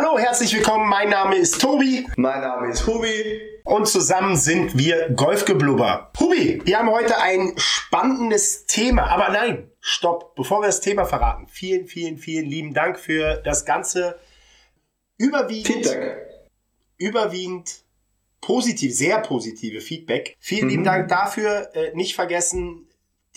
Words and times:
Hallo, 0.00 0.16
herzlich 0.16 0.54
willkommen. 0.54 0.88
Mein 0.88 1.08
Name 1.08 1.34
ist 1.34 1.60
Tobi. 1.60 2.06
Mein 2.14 2.40
Name 2.40 2.70
ist 2.70 2.86
Hubi. 2.86 3.40
Und 3.64 3.88
zusammen 3.88 4.36
sind 4.36 4.78
wir 4.78 5.10
Golfgeblubber. 5.10 6.12
Hubi, 6.20 6.62
wir 6.64 6.78
haben 6.78 6.88
heute 6.88 7.20
ein 7.20 7.54
spannendes 7.56 8.66
Thema. 8.66 9.08
Aber 9.10 9.30
nein, 9.30 9.72
stopp. 9.80 10.36
Bevor 10.36 10.60
wir 10.60 10.68
das 10.68 10.80
Thema 10.80 11.04
verraten, 11.04 11.48
vielen, 11.48 11.88
vielen, 11.88 12.16
vielen 12.16 12.46
lieben 12.46 12.74
Dank 12.74 13.00
für 13.00 13.42
das 13.42 13.64
ganze 13.64 14.20
überwiegend, 15.16 15.88
Feedback. 15.88 16.28
überwiegend 16.96 17.82
positiv, 18.40 18.94
sehr 18.94 19.18
positive 19.18 19.80
Feedback. 19.80 20.36
Vielen 20.38 20.66
mhm. 20.66 20.70
lieben 20.70 20.84
Dank 20.84 21.08
dafür. 21.08 21.74
Äh, 21.74 21.96
nicht 21.96 22.14
vergessen, 22.14 22.87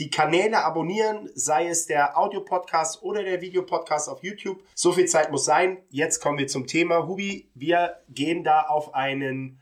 die 0.02 0.10
Kanäle 0.10 0.64
abonnieren, 0.64 1.30
sei 1.36 1.68
es 1.68 1.86
der 1.86 2.18
Audio-Podcast 2.18 3.04
oder 3.04 3.22
der 3.22 3.40
Videopodcast 3.40 4.10
auf 4.10 4.24
YouTube. 4.24 4.58
So 4.74 4.92
viel 4.94 5.06
Zeit 5.06 5.32
muss 5.32 5.46
sein. 5.46 5.78
Jetzt 5.92 6.22
kommen 6.22 6.40
wir 6.40 6.48
zum 6.48 6.66
Thema. 6.66 7.08
Hubi, 7.08 7.52
wir 7.54 7.98
gehen 8.10 8.44
da 8.44 8.62
auf 8.62 8.96
einen 8.96 9.60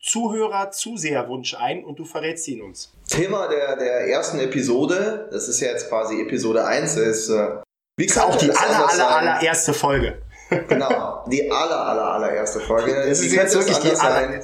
Zuhörer-Zuseherwunsch 0.00 1.56
ein 1.56 1.84
und 1.84 1.98
du 1.98 2.06
verrätst 2.06 2.48
ihn 2.48 2.62
uns. 2.62 2.90
Thema 3.06 3.48
der, 3.48 3.76
der 3.76 4.08
ersten 4.08 4.38
Episode, 4.38 5.28
das 5.30 5.48
ist 5.48 5.60
ja 5.60 5.68
jetzt 5.68 5.90
quasi 5.90 6.22
Episode 6.22 6.64
1, 6.64 6.96
ist, 6.96 7.28
äh, 7.28 7.60
wie 7.98 8.06
ist 8.06 8.18
auch 8.18 8.34
die 8.36 8.50
aller, 8.50 8.88
aller, 8.88 9.10
allererste 9.10 9.74
Folge. 9.74 10.22
Genau, 10.68 11.22
die 11.26 11.50
aller, 11.50 11.86
aller, 11.86 12.14
allererste 12.14 12.60
Folge. 12.60 12.94
Das 12.94 13.20
ist 13.20 13.30
jetzt 13.30 13.54
wirklich 13.54 13.76
die 13.76 13.90
aller. 13.90 14.42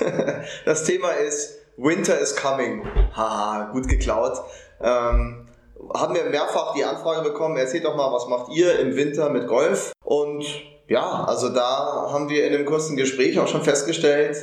Das 0.64 0.84
Thema 0.84 1.10
ist 1.10 1.61
Winter 1.76 2.18
is 2.18 2.34
coming. 2.36 2.84
Haha, 3.14 3.70
gut 3.72 3.88
geklaut. 3.88 4.38
Ähm, 4.80 5.46
haben 5.94 6.14
wir 6.14 6.24
mehrfach 6.24 6.74
die 6.74 6.84
Anfrage 6.84 7.22
bekommen, 7.22 7.56
erzählt 7.56 7.84
doch 7.84 7.96
mal, 7.96 8.12
was 8.12 8.28
macht 8.28 8.52
ihr 8.54 8.78
im 8.78 8.96
Winter 8.96 9.30
mit 9.30 9.46
Golf? 9.46 9.92
Und 10.04 10.44
ja, 10.88 11.24
also 11.24 11.48
da 11.48 12.08
haben 12.12 12.28
wir 12.28 12.46
in 12.46 12.54
einem 12.54 12.66
kurzen 12.66 12.96
Gespräch 12.96 13.38
auch 13.38 13.48
schon 13.48 13.62
festgestellt, 13.62 14.36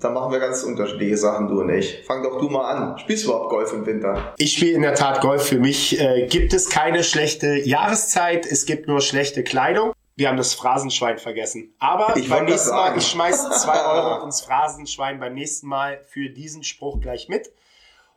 da 0.00 0.10
machen 0.10 0.32
wir 0.32 0.38
ganz 0.38 0.62
unterschiedliche 0.64 1.16
Sachen, 1.16 1.48
du 1.48 1.60
und 1.60 1.70
ich. 1.70 2.02
Fang 2.06 2.22
doch 2.22 2.38
du 2.38 2.48
mal 2.48 2.70
an. 2.70 2.98
Spielst 2.98 3.24
du 3.24 3.30
überhaupt 3.30 3.50
Golf 3.50 3.72
im 3.72 3.86
Winter? 3.86 4.34
Ich 4.36 4.52
spiele 4.52 4.72
in 4.72 4.82
der 4.82 4.94
Tat 4.94 5.20
Golf. 5.20 5.46
Für 5.46 5.58
mich 5.58 5.98
äh, 5.98 6.26
gibt 6.26 6.52
es 6.52 6.68
keine 6.68 7.02
schlechte 7.04 7.54
Jahreszeit, 7.54 8.44
es 8.44 8.66
gibt 8.66 8.86
nur 8.86 9.00
schlechte 9.00 9.42
Kleidung. 9.42 9.92
Wir 10.16 10.28
haben 10.28 10.36
das 10.36 10.54
Phrasenschwein 10.54 11.18
vergessen. 11.18 11.74
Aber 11.78 12.16
ich 12.16 12.28
beim 12.28 12.44
nächsten 12.44 12.70
Mal, 12.70 12.96
ich 12.96 13.06
schmeiß 13.06 13.62
zwei 13.62 13.84
Euro 13.86 14.24
ins 14.24 14.42
Phrasenschwein 14.42 15.18
beim 15.18 15.34
nächsten 15.34 15.66
Mal 15.66 16.04
für 16.04 16.30
diesen 16.30 16.62
Spruch 16.62 17.00
gleich 17.00 17.28
mit. 17.28 17.52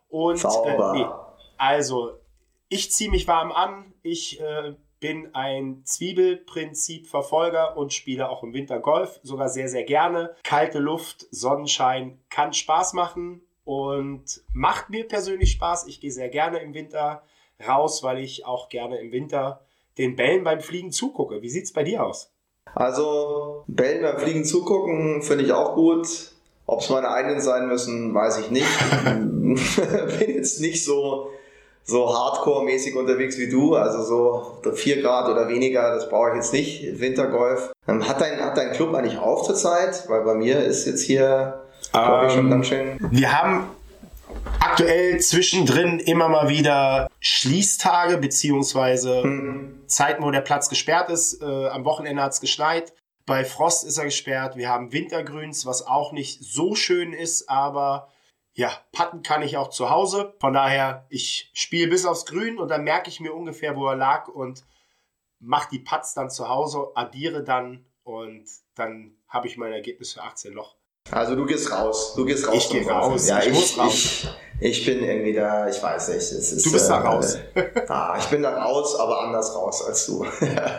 Und 0.10 0.44
äh, 0.44 0.92
nee, 0.94 1.06
also 1.58 2.20
ich 2.70 2.92
ziehe 2.92 3.10
mich 3.10 3.28
warm 3.28 3.52
an. 3.52 3.94
Ich 4.04 4.40
äh, 4.40 4.76
bin 5.00 5.34
ein 5.34 5.82
Zwiebelprinzip-Verfolger 5.86 7.78
und 7.78 7.94
spiele 7.94 8.30
auch 8.30 8.44
im 8.44 8.54
Winter 8.54 8.80
Golf, 8.80 9.20
sogar 9.24 9.50
sehr, 9.50 9.70
sehr 9.70 9.84
gerne. 9.84 10.36
Kalte 10.44 10.80
Luft, 10.80 11.28
Sonnenschein 11.32 12.20
kann 12.30 12.54
Spaß 12.54 12.94
machen 12.94 13.42
und 13.64 14.42
macht 14.54 14.90
mir 14.90 15.08
persönlich 15.08 15.52
Spaß. 15.52 15.88
Ich 15.88 16.00
gehe 16.00 16.12
sehr 16.12 16.30
gerne 16.30 16.60
im 16.60 16.74
Winter 16.74 17.24
raus, 17.66 18.04
weil 18.04 18.20
ich 18.20 18.46
auch 18.46 18.70
gerne 18.70 18.98
im 18.98 19.12
Winter 19.12 19.67
den 19.98 20.16
Bällen 20.16 20.44
beim 20.44 20.62
Fliegen 20.62 20.92
zugucke. 20.92 21.42
Wie 21.42 21.50
sieht 21.50 21.66
es 21.66 21.74
bei 21.74 21.84
dir 21.84 22.06
aus? 22.06 22.32
Also, 22.76 23.64
Bällen 23.68 24.04
beim 24.04 24.18
Fliegen 24.20 24.46
zugucken 24.46 25.22
finde 25.22 25.46
ich 25.46 25.52
auch 25.52 25.76
gut. 25.76 26.08
Ob 26.66 26.82
es 26.82 26.90
meine 26.90 27.10
eigenen 27.10 27.40
sein 27.40 27.68
müssen, 27.68 28.14
weiß 28.14 28.40
ich 28.40 28.52
nicht. 28.52 28.68
Bin 29.06 30.36
jetzt 30.36 30.60
nicht 30.60 30.84
so, 30.84 31.30
so 31.86 32.14
hardcore-mäßig 32.14 32.96
unterwegs 32.96 33.38
wie 33.38 33.50
du. 33.50 33.76
Also 33.76 34.04
so 34.04 34.72
4 34.74 35.02
Grad 35.02 35.30
oder 35.30 35.48
weniger, 35.48 35.96
das 35.96 36.10
brauche 36.10 36.32
ich 36.32 36.36
jetzt 36.36 36.52
nicht. 36.52 37.00
Wintergolf. 37.00 37.72
Ähm, 37.88 38.06
hat 38.06 38.20
dein, 38.20 38.42
hat 38.42 38.58
dein 38.58 38.74
Club 38.74 38.94
eigentlich 38.94 39.18
auf 39.18 39.44
zurzeit? 39.44 40.10
Weil 40.10 40.24
bei 40.24 40.36
mir 40.36 40.60
ist 40.60 40.86
jetzt 40.86 41.04
hier, 41.04 41.62
glaube 41.94 42.28
ich, 42.28 42.34
schon 42.34 42.46
ähm, 42.46 42.52
ganz 42.52 42.68
schön. 42.68 42.98
Wir 43.12 43.32
haben 43.32 43.64
aktuell 44.60 45.20
zwischendrin 45.20 46.00
immer 46.00 46.30
mal 46.30 46.50
wieder 46.50 47.10
Schließtage 47.20 48.18
beziehungsweise 48.18 49.24
mhm. 49.24 49.88
Zeiten, 49.88 50.24
wo 50.24 50.32
der 50.32 50.42
Platz 50.42 50.70
gesperrt 50.70 51.10
ist. 51.10 51.42
Äh, 51.42 51.68
am 51.68 51.86
Wochenende 51.86 52.22
hat 52.22 52.34
es 52.34 52.42
geschneit. 52.42 52.94
Bei 53.26 53.44
Frost 53.44 53.84
ist 53.84 53.98
er 53.98 54.06
gesperrt. 54.06 54.56
Wir 54.56 54.70
haben 54.70 54.94
Wintergrüns, 54.94 55.66
was 55.66 55.86
auch 55.86 56.12
nicht 56.12 56.44
so 56.44 56.76
schön 56.76 57.12
ist, 57.14 57.50
aber 57.50 58.10
ja, 58.54 58.72
patten 58.92 59.22
kann 59.22 59.42
ich 59.42 59.58
auch 59.58 59.70
zu 59.70 59.90
Hause. 59.90 60.34
Von 60.40 60.54
daher, 60.54 61.06
ich 61.10 61.52
spiele 61.54 61.90
bis 61.90 62.06
aufs 62.06 62.26
Grün 62.26 62.58
und 62.58 62.70
dann 62.70 62.84
merke 62.84 63.10
ich 63.10 63.20
mir 63.20 63.34
ungefähr, 63.34 63.76
wo 63.76 63.88
er 63.88 63.96
lag 63.96 64.28
und 64.28 64.66
mache 65.40 65.70
die 65.72 65.80
Putts 65.80 66.14
dann 66.14 66.30
zu 66.30 66.48
Hause, 66.48 66.88
addiere 66.96 67.44
dann 67.44 67.86
und 68.04 68.46
dann 68.76 69.18
habe 69.28 69.48
ich 69.48 69.58
mein 69.58 69.74
Ergebnis 69.74 70.14
für 70.14 70.24
18 70.24 70.54
Loch. 70.54 70.77
Also 71.12 71.36
du 71.36 71.46
gehst 71.46 71.72
raus. 71.72 72.14
Du 72.16 72.26
gehst 72.26 72.48
raus. 72.48 72.56
Ich 72.56 72.70
gehe 72.70 72.88
raus. 72.88 73.28
Ja, 73.28 73.40
ich, 73.40 73.48
ich, 73.48 73.54
muss 73.54 73.78
raus. 73.78 73.94
Ich, 73.94 74.30
ich 74.60 74.86
bin 74.86 75.04
irgendwie 75.04 75.34
da, 75.34 75.68
ich 75.68 75.82
weiß 75.82 76.10
nicht. 76.10 76.18
Es 76.18 76.32
ist, 76.32 76.66
du 76.66 76.72
bist 76.72 76.90
da 76.90 77.02
äh, 77.02 77.08
raus. 77.08 77.38
ah, 77.88 78.16
ich 78.20 78.26
bin 78.28 78.44
da 78.44 78.58
raus, 78.64 79.00
aber 79.00 79.22
anders 79.22 79.56
raus 79.56 79.86
als 79.86 80.06
du. 80.06 80.26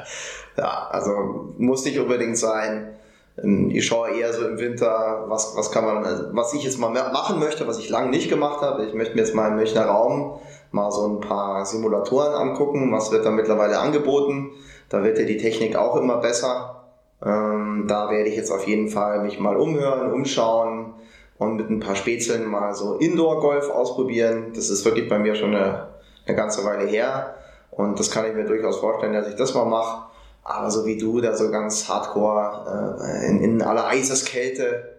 ja, 0.57 0.89
also 0.91 1.53
muss 1.57 1.85
nicht 1.85 1.99
unbedingt 1.99 2.39
sein. 2.39 2.97
Ähm, 3.43 3.71
ich 3.71 3.87
schaue 3.87 4.11
eher 4.11 4.33
so 4.33 4.47
im 4.47 4.59
Winter, 4.59 5.25
was, 5.29 5.57
was 5.57 5.71
kann 5.71 5.85
man, 5.85 6.05
also, 6.05 6.25
was 6.33 6.53
ich 6.55 6.65
jetzt 6.65 6.79
mal 6.79 6.91
machen 6.91 7.39
möchte, 7.39 7.67
was 7.67 7.79
ich 7.79 7.89
lange 7.89 8.11
nicht 8.11 8.29
gemacht 8.29 8.63
habe. 8.63 8.85
Ich 8.85 8.95
möchte 8.95 9.15
mir 9.15 9.23
jetzt 9.23 9.35
mal 9.35 9.49
im 9.49 9.57
Münchner 9.57 9.87
Raum 9.87 10.39
mal 10.71 10.91
so 10.91 11.07
ein 11.07 11.21
paar 11.21 11.65
Simulatoren 11.65 12.35
angucken. 12.35 12.93
Was 12.93 13.11
wird 13.11 13.25
da 13.25 13.31
mittlerweile 13.31 13.79
angeboten? 13.79 14.51
Da 14.89 15.03
wird 15.03 15.19
ja 15.19 15.25
die 15.25 15.39
Technik 15.39 15.77
auch 15.77 15.97
immer 15.97 16.19
besser. 16.19 16.78
Ähm, 17.25 17.87
da 17.89 18.11
werde 18.11 18.29
ich 18.29 18.37
jetzt 18.37 18.51
auf 18.51 18.67
jeden 18.67 18.89
Fall 18.89 19.23
mich 19.23 19.41
mal 19.41 19.57
umhören, 19.57 20.13
umschauen 20.13 20.95
und 21.39 21.57
mit 21.57 21.71
ein 21.71 21.81
paar 21.81 21.97
Spätzeln 21.97 22.47
mal 22.47 22.75
so 22.75 22.95
Indoor-Golf 22.95 23.71
ausprobieren. 23.71 24.53
Das 24.55 24.71
ist 24.71 24.85
wirklich 24.85 25.09
bei 25.09 25.19
mir 25.19 25.35
schon 25.35 25.55
eine, 25.55 25.89
eine 26.27 26.37
ganze 26.37 26.65
Weile 26.65 26.87
her 26.87 27.35
und 27.71 27.99
das 27.99 28.11
kann 28.11 28.27
ich 28.27 28.35
mir 28.35 28.45
durchaus 28.45 28.79
vorstellen, 28.79 29.13
dass 29.13 29.29
ich 29.29 29.37
das 29.37 29.55
mal 29.55 29.65
mache. 29.65 30.09
Aber 30.45 30.71
so 30.71 30.87
wie 30.87 30.97
du, 30.97 31.21
da 31.21 31.37
so 31.37 31.51
ganz 31.51 31.89
hardcore 31.89 32.97
äh, 33.03 33.29
in, 33.29 33.43
in 33.43 33.63
aller 33.63 33.87
Eiseskälte, 33.87 34.97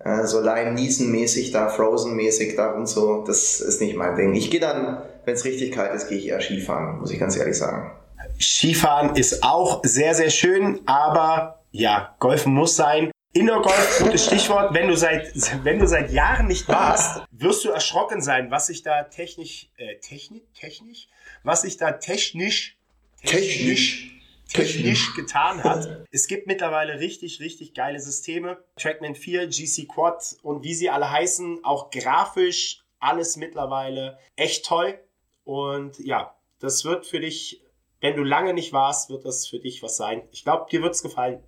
äh, 0.00 0.24
so 0.24 0.40
Lime 0.40 0.72
Niesen-mäßig, 0.72 1.50
da 1.50 1.68
Frozen-mäßig 1.68 2.56
da 2.56 2.72
und 2.72 2.88
so, 2.88 3.24
das 3.26 3.60
ist 3.60 3.80
nicht 3.80 3.96
mein 3.96 4.16
Ding. 4.16 4.34
Ich 4.34 4.50
gehe 4.50 4.60
dann, 4.60 5.02
wenn 5.24 5.34
es 5.34 5.44
richtig 5.44 5.72
kalt 5.72 5.94
ist, 5.94 6.08
gehe 6.08 6.18
ich 6.18 6.28
eher 6.28 6.40
Skifahren, 6.40 6.98
muss 6.98 7.10
ich 7.10 7.18
ganz 7.18 7.36
ehrlich 7.36 7.56
sagen. 7.56 7.92
Skifahren 8.40 9.16
ist 9.16 9.42
auch 9.42 9.80
sehr, 9.84 10.14
sehr 10.14 10.30
schön, 10.30 10.80
aber 10.86 11.62
ja, 11.70 12.14
Golfen 12.18 12.54
muss 12.54 12.76
sein. 12.76 13.10
Indoor-Golf, 13.34 14.00
gutes 14.00 14.26
Stichwort. 14.26 14.74
Wenn 14.74 14.88
du 14.88 14.96
seit, 14.96 15.32
wenn 15.64 15.78
du 15.78 15.86
seit 15.86 16.12
Jahren 16.12 16.48
nicht 16.48 16.68
warst, 16.68 17.22
wirst 17.30 17.64
du 17.64 17.70
erschrocken 17.70 18.20
sein, 18.20 18.50
was 18.50 18.66
sich 18.66 18.82
da 18.82 19.04
technisch, 19.04 19.70
äh, 19.78 19.96
technisch, 20.00 20.42
technisch, 20.54 21.08
was 21.42 21.62
sich 21.62 21.78
da 21.78 21.92
technisch, 21.92 22.76
technisch, 23.24 24.20
technisch 24.52 25.14
getan 25.14 25.64
hat. 25.64 26.04
Es 26.10 26.26
gibt 26.26 26.46
mittlerweile 26.46 27.00
richtig, 27.00 27.40
richtig 27.40 27.72
geile 27.72 28.00
Systeme. 28.00 28.62
Trackman 28.76 29.14
4, 29.14 29.46
GC 29.46 29.88
Quad 29.88 30.36
und 30.42 30.62
wie 30.62 30.74
sie 30.74 30.90
alle 30.90 31.10
heißen, 31.10 31.64
auch 31.64 31.90
grafisch 31.90 32.82
alles 33.00 33.36
mittlerweile 33.36 34.18
echt 34.36 34.66
toll. 34.66 34.98
Und 35.44 35.98
ja, 35.98 36.34
das 36.60 36.84
wird 36.84 37.06
für 37.06 37.20
dich 37.20 37.61
wenn 38.02 38.16
du 38.16 38.24
lange 38.24 38.52
nicht 38.52 38.72
warst, 38.72 39.08
wird 39.08 39.24
das 39.24 39.46
für 39.46 39.60
dich 39.60 39.82
was 39.82 39.96
sein. 39.96 40.22
Ich 40.32 40.42
glaube, 40.44 40.66
dir 40.70 40.82
wird 40.82 40.94
es 40.94 41.02
gefallen. 41.02 41.38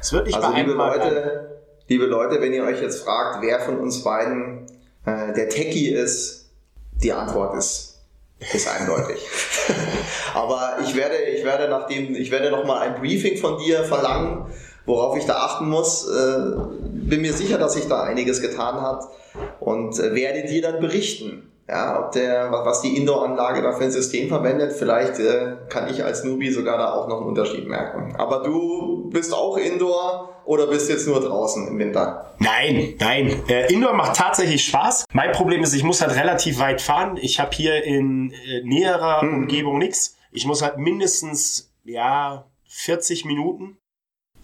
Es 0.00 0.12
wird 0.12 0.26
nicht 0.26 0.34
also, 0.34 0.50
bei 0.50 0.58
liebe 0.58 0.72
Leute, 0.72 1.62
liebe 1.86 2.06
Leute, 2.06 2.40
wenn 2.40 2.52
ihr 2.54 2.64
euch 2.64 2.80
jetzt 2.80 3.04
fragt, 3.04 3.42
wer 3.42 3.60
von 3.60 3.78
uns 3.78 4.02
beiden 4.02 4.66
äh, 5.04 5.34
der 5.34 5.50
Techie 5.50 5.90
ist, 5.90 6.50
die 7.02 7.12
Antwort 7.12 7.56
ist, 7.56 8.00
ist 8.54 8.68
eindeutig. 8.68 9.18
Aber 10.34 10.78
ich 10.82 10.96
werde, 10.96 11.16
ich 11.16 11.44
werde 11.44 11.68
nachdem, 11.68 12.14
ich 12.14 12.30
werde 12.30 12.50
noch 12.50 12.64
mal 12.64 12.80
ein 12.80 12.98
Briefing 12.98 13.36
von 13.36 13.58
dir 13.58 13.84
verlangen, 13.84 14.46
worauf 14.86 15.18
ich 15.18 15.26
da 15.26 15.36
achten 15.36 15.68
muss. 15.68 16.08
Äh, 16.08 16.52
bin 16.80 17.20
mir 17.20 17.34
sicher, 17.34 17.58
dass 17.58 17.74
sich 17.74 17.86
da 17.86 18.02
einiges 18.02 18.40
getan 18.40 18.80
hat 18.80 19.04
und 19.60 19.98
äh, 19.98 20.14
werde 20.14 20.48
dir 20.48 20.62
dann 20.62 20.80
berichten 20.80 21.52
ja, 21.68 21.98
ob 21.98 22.12
der, 22.12 22.52
was 22.52 22.80
die 22.82 22.96
Indoor-Anlage 22.96 23.60
da 23.60 23.72
für 23.72 23.84
ein 23.84 23.90
System 23.90 24.28
verwendet, 24.28 24.72
vielleicht 24.72 25.18
äh, 25.18 25.56
kann 25.68 25.88
ich 25.90 26.04
als 26.04 26.22
Newbie 26.22 26.50
sogar 26.50 26.78
da 26.78 26.92
auch 26.94 27.08
noch 27.08 27.18
einen 27.18 27.26
Unterschied 27.26 27.66
merken. 27.66 28.14
Aber 28.16 28.44
du 28.44 29.10
bist 29.10 29.34
auch 29.34 29.56
Indoor 29.56 30.42
oder 30.44 30.68
bist 30.68 30.88
jetzt 30.88 31.08
nur 31.08 31.20
draußen 31.20 31.66
im 31.66 31.78
Winter? 31.78 32.34
Nein, 32.38 32.94
nein. 33.00 33.42
Äh, 33.48 33.72
Indoor 33.72 33.94
macht 33.94 34.16
tatsächlich 34.16 34.64
Spaß. 34.64 35.06
Mein 35.12 35.32
Problem 35.32 35.64
ist, 35.64 35.74
ich 35.74 35.82
muss 35.82 36.00
halt 36.00 36.14
relativ 36.14 36.60
weit 36.60 36.80
fahren. 36.80 37.18
Ich 37.20 37.40
habe 37.40 37.50
hier 37.52 37.82
in 37.82 38.30
äh, 38.30 38.62
näherer 38.62 39.22
hm. 39.22 39.34
Umgebung 39.34 39.78
nichts. 39.78 40.16
Ich 40.30 40.46
muss 40.46 40.62
halt 40.62 40.78
mindestens, 40.78 41.72
ja, 41.84 42.46
40 42.68 43.24
Minuten 43.24 43.78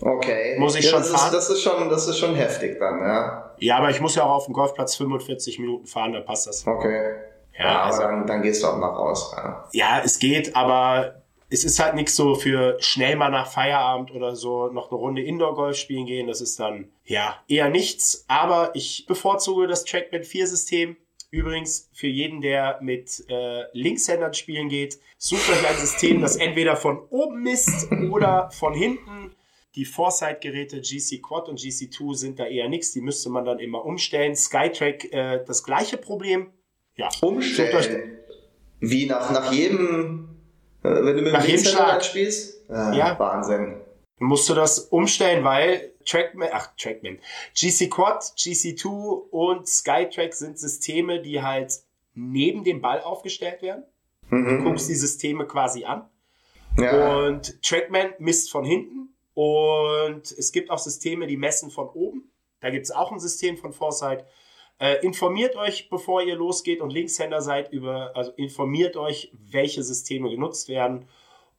Okay. 0.03 0.57
Muss 0.59 0.75
ich 0.77 0.85
ja, 0.85 0.91
schon 0.91 1.01
das 1.01 1.11
fahren? 1.11 1.27
Ist, 1.27 1.35
das, 1.35 1.51
ist 1.51 1.63
schon, 1.63 1.89
das 1.89 2.09
ist 2.09 2.19
schon 2.19 2.35
heftig 2.35 2.79
dann, 2.79 3.01
ja. 3.01 3.55
Ja, 3.59 3.79
aber 3.79 3.91
ich 3.91 4.01
muss 4.01 4.17
ja 4.17 4.25
auch 4.25 4.37
auf 4.37 4.45
dem 4.47 4.55
Golfplatz 4.55 4.97
45 4.97 5.59
Minuten 5.61 5.87
fahren, 5.87 6.13
da 6.13 6.21
passt 6.21 6.47
das. 6.49 6.67
Okay. 6.67 7.15
Ja, 7.57 7.65
ja 7.65 7.83
also, 7.83 8.03
dann, 8.03 8.27
dann 8.27 8.43
gehst 8.43 8.63
du 8.63 8.67
auch 8.67 8.79
nach 8.79 8.99
raus. 8.99 9.33
Ja. 9.37 9.69
ja, 9.73 10.03
es 10.05 10.19
geht, 10.19 10.57
aber 10.57 11.23
es 11.53 11.65
ist 11.65 11.79
halt 11.79 11.95
nichts 11.95 12.17
so 12.17 12.35
für 12.35 12.77
schnell 12.81 13.15
mal 13.15 13.31
nach 13.31 13.47
Feierabend 13.47 14.11
oder 14.13 14.35
so 14.35 14.69
noch 14.69 14.91
eine 14.91 14.99
Runde 14.99 15.23
Indoor-Golf 15.23 15.77
spielen 15.77 16.07
gehen. 16.07 16.27
Das 16.27 16.41
ist 16.41 16.59
dann, 16.59 16.89
ja, 17.05 17.37
eher 17.47 17.69
nichts. 17.69 18.25
Aber 18.27 18.71
ich 18.75 19.05
bevorzuge 19.07 19.67
das 19.67 19.85
Trackman 19.85 20.25
4 20.25 20.47
System. 20.47 20.97
Übrigens, 21.31 21.91
für 21.93 22.09
jeden, 22.09 22.41
der 22.41 22.79
mit 22.83 23.25
äh, 23.29 23.65
Linkshändern 23.73 24.35
spielen 24.35 24.69
geht, 24.69 24.99
sucht 25.17 25.49
euch 25.51 25.69
ein 25.69 25.77
System, 25.77 26.21
das 26.21 26.37
entweder 26.37 26.77
von 26.77 27.01
oben 27.11 27.43
misst 27.43 27.91
oder 28.11 28.51
von 28.51 28.75
hinten. 28.75 29.35
Die 29.75 29.85
Foresight-Geräte 29.85 30.81
GC 30.81 31.23
Quad 31.23 31.49
und 31.49 31.59
GC2 31.59 32.15
sind 32.15 32.39
da 32.39 32.47
eher 32.47 32.69
nichts. 32.69 32.93
Die 32.93 33.01
müsste 33.01 33.31
man 33.31 33.45
dann 33.45 33.59
immer 33.59 33.85
umstellen. 33.85 34.37
Skytrack 34.37 35.13
äh, 35.13 35.45
das 35.47 35.65
gleiche 35.65 35.97
Problem. 35.97 36.51
Ja. 36.97 37.09
Umstellen? 37.23 38.19
Wie 38.81 39.07
nach, 39.07 39.31
nach 39.31 39.53
jedem 39.53 40.33
äh, 40.83 40.89
wenn 40.89 41.17
du 41.17 41.23
mit 41.23 41.33
Nach 41.33 41.45
dem 41.45 41.59
Schlag 41.59 42.05
spielst? 42.05 42.69
Äh, 42.69 42.97
ja. 42.97 43.19
Wahnsinn. 43.19 43.77
Musst 44.19 44.49
du 44.49 44.55
das 44.55 44.79
umstellen, 44.79 45.45
weil 45.45 45.93
Trackman, 46.05 46.49
ach, 46.53 46.71
Trackman, 46.77 47.19
GC 47.55 47.91
Quad, 47.91 48.23
GC2 48.37 48.87
und 49.31 49.69
Skytrack 49.69 50.35
sind 50.35 50.59
Systeme, 50.59 51.21
die 51.21 51.43
halt 51.43 51.81
neben 52.15 52.65
dem 52.65 52.81
Ball 52.81 53.01
aufgestellt 53.01 53.63
werden. 53.63 53.85
Mhm. 54.29 54.45
Du 54.45 54.65
guckst 54.65 54.89
die 54.89 54.95
Systeme 54.95 55.47
quasi 55.47 55.85
an. 55.85 56.09
Ja. 56.79 57.19
Und 57.19 57.63
Trackman 57.63 58.15
misst 58.19 58.51
von 58.51 58.65
hinten. 58.65 59.12
Und 59.35 60.31
es 60.31 60.53
gibt 60.53 60.71
auch 60.71 60.79
Systeme, 60.79 61.27
die 61.27 61.37
messen 61.37 61.71
von 61.71 61.89
oben. 61.89 62.31
Da 62.61 62.71
gibt 62.71 62.85
es 62.85 62.91
auch 62.91 63.13
ein 63.13 63.19
System 63.19 63.57
von 63.57 63.73
Foresight. 63.73 64.25
Äh, 64.79 65.05
informiert 65.05 65.57
euch, 65.57 65.89
bevor 65.89 66.23
ihr 66.23 66.37
losgeht 66.37 66.81
und 66.81 66.91
Linkshänder 66.91 67.41
seid, 67.41 67.73
über, 67.73 68.17
also 68.17 68.33
informiert 68.33 68.97
euch, 68.97 69.33
welche 69.33 69.83
Systeme 69.83 70.31
genutzt 70.31 70.69
werden. 70.69 71.07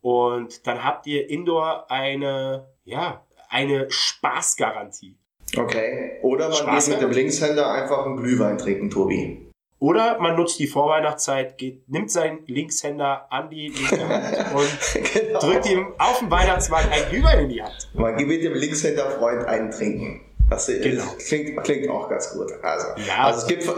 Und 0.02 0.68
dann 0.68 0.84
habt 0.84 1.08
ihr 1.08 1.30
Indoor 1.30 1.90
eine, 1.90 2.68
ja, 2.84 3.26
eine 3.50 3.90
Spaßgarantie. 3.90 5.18
Okay. 5.58 6.20
Oder 6.22 6.50
man 6.50 6.76
geht 6.76 6.88
mit 6.90 7.02
dem 7.02 7.12
Linkshänder 7.12 7.72
einfach 7.72 8.06
einen 8.06 8.18
Glühwein 8.18 8.58
trinken, 8.58 8.90
Tobi. 8.90 9.53
Oder 9.84 10.18
man 10.18 10.38
nutzt 10.38 10.60
die 10.60 10.68
Vorweihnachtszeit, 10.68 11.58
geht, 11.58 11.90
nimmt 11.90 12.10
seinen 12.10 12.46
Linkshänder 12.48 13.28
an 13.30 13.50
die 13.50 13.68
linke 13.68 14.08
Hand 14.08 14.56
und 14.56 14.70
genau. 15.14 15.40
drückt 15.42 15.70
ihm 15.70 15.88
auf 15.98 16.20
dem 16.20 16.32
Weihnachtsmarkt 16.32 16.88
ein 16.90 17.10
Glühwein 17.10 17.40
in 17.40 17.50
die 17.50 17.62
Hand. 17.62 17.90
Man 17.94 18.16
mit 18.16 18.42
dem 18.46 18.54
Linkshänder-Freund 18.54 19.44
einen 19.44 19.72
trinken. 19.72 20.22
Das 20.50 20.68
genau. 20.68 21.04
klingt, 21.18 21.62
klingt 21.66 21.90
auch 21.90 22.08
ganz 22.08 22.32
gut. 22.32 22.54
Also, 22.62 22.88
ja. 23.06 23.26
also, 23.26 23.40
es 23.42 23.48
gibt, 23.48 23.68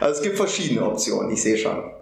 also 0.00 0.18
es 0.18 0.22
gibt 0.22 0.36
verschiedene 0.36 0.84
Optionen, 0.84 1.30
ich 1.30 1.40
sehe 1.40 1.56
schon. 1.56 1.92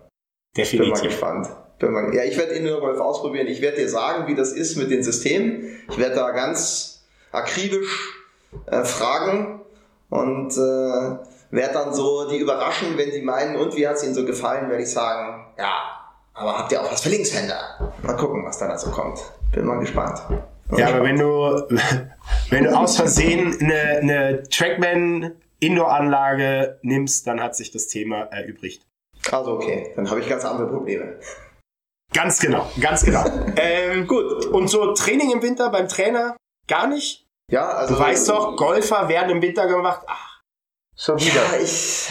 Definitiv. 0.56 0.80
Bin 0.80 0.88
mal 0.88 1.02
gespannt. 1.02 1.48
Bin 1.80 1.92
mal, 1.92 2.14
ja, 2.14 2.24
ich 2.24 2.38
werde 2.38 2.52
Indoor 2.52 2.80
Golf 2.80 2.98
ausprobieren. 2.98 3.46
Ich 3.46 3.60
werde 3.60 3.76
dir 3.76 3.90
sagen, 3.90 4.26
wie 4.26 4.34
das 4.34 4.52
ist 4.52 4.76
mit 4.76 4.90
den 4.90 5.02
Systemen. 5.02 5.82
Ich 5.90 5.98
werde 5.98 6.14
da 6.14 6.30
ganz 6.30 7.04
akribisch 7.30 8.24
äh, 8.70 8.84
fragen 8.84 9.60
und 10.08 10.56
äh, 10.56 11.18
werde 11.50 11.74
dann 11.74 11.94
so 11.94 12.28
die 12.28 12.38
überraschen, 12.38 12.96
wenn 12.96 13.10
sie 13.10 13.22
meinen, 13.22 13.56
und 13.56 13.74
wie 13.76 13.86
hat 13.86 13.96
es 13.96 14.04
ihnen 14.04 14.14
so 14.14 14.24
gefallen, 14.24 14.68
werde 14.68 14.82
ich 14.82 14.90
sagen, 14.90 15.46
ja, 15.58 15.98
aber 16.34 16.58
habt 16.58 16.72
ihr 16.72 16.80
auch 16.80 16.90
was 16.90 17.02
für 17.02 17.08
Linkshänder? 17.08 17.92
Mal 18.02 18.16
gucken, 18.16 18.44
was 18.44 18.58
da 18.58 18.76
so 18.78 18.90
kommt. 18.90 19.18
Bin 19.52 19.64
mal 19.64 19.78
gespannt. 19.80 20.20
Ja, 20.76 20.88
aber 20.88 21.02
wenn 21.02 21.18
du, 21.18 21.26
wenn 22.50 22.64
du 22.64 22.76
aus 22.76 22.96
Versehen 22.96 23.56
eine, 23.60 23.98
eine 23.98 24.42
Trackman 24.44 25.32
Indoor-Anlage 25.60 26.78
nimmst, 26.82 27.26
dann 27.26 27.42
hat 27.42 27.56
sich 27.56 27.70
das 27.70 27.88
Thema 27.88 28.22
erübrigt. 28.24 28.86
Also 29.32 29.52
okay, 29.52 29.92
dann 29.96 30.08
habe 30.08 30.20
ich 30.20 30.28
ganz 30.28 30.44
andere 30.44 30.68
Probleme. 30.68 31.18
Ganz 32.14 32.38
genau, 32.38 32.70
ganz 32.80 33.04
genau. 33.04 33.24
ähm, 33.56 34.06
gut, 34.06 34.46
und 34.46 34.68
so 34.68 34.92
Training 34.94 35.32
im 35.32 35.42
Winter 35.42 35.70
beim 35.70 35.88
Trainer 35.88 36.36
gar 36.68 36.86
nicht? 36.86 37.26
Ja, 37.50 37.68
also. 37.68 37.94
Du 37.94 38.00
weißt 38.00 38.28
doch, 38.28 38.56
Golfer 38.56 39.08
werden 39.08 39.30
im 39.30 39.42
Winter 39.42 39.66
gemacht. 39.66 40.02
Ach, 40.06 40.27
schon 40.98 41.18
wieder. 41.20 41.34
Ja, 41.34 41.62
ich, 41.62 42.08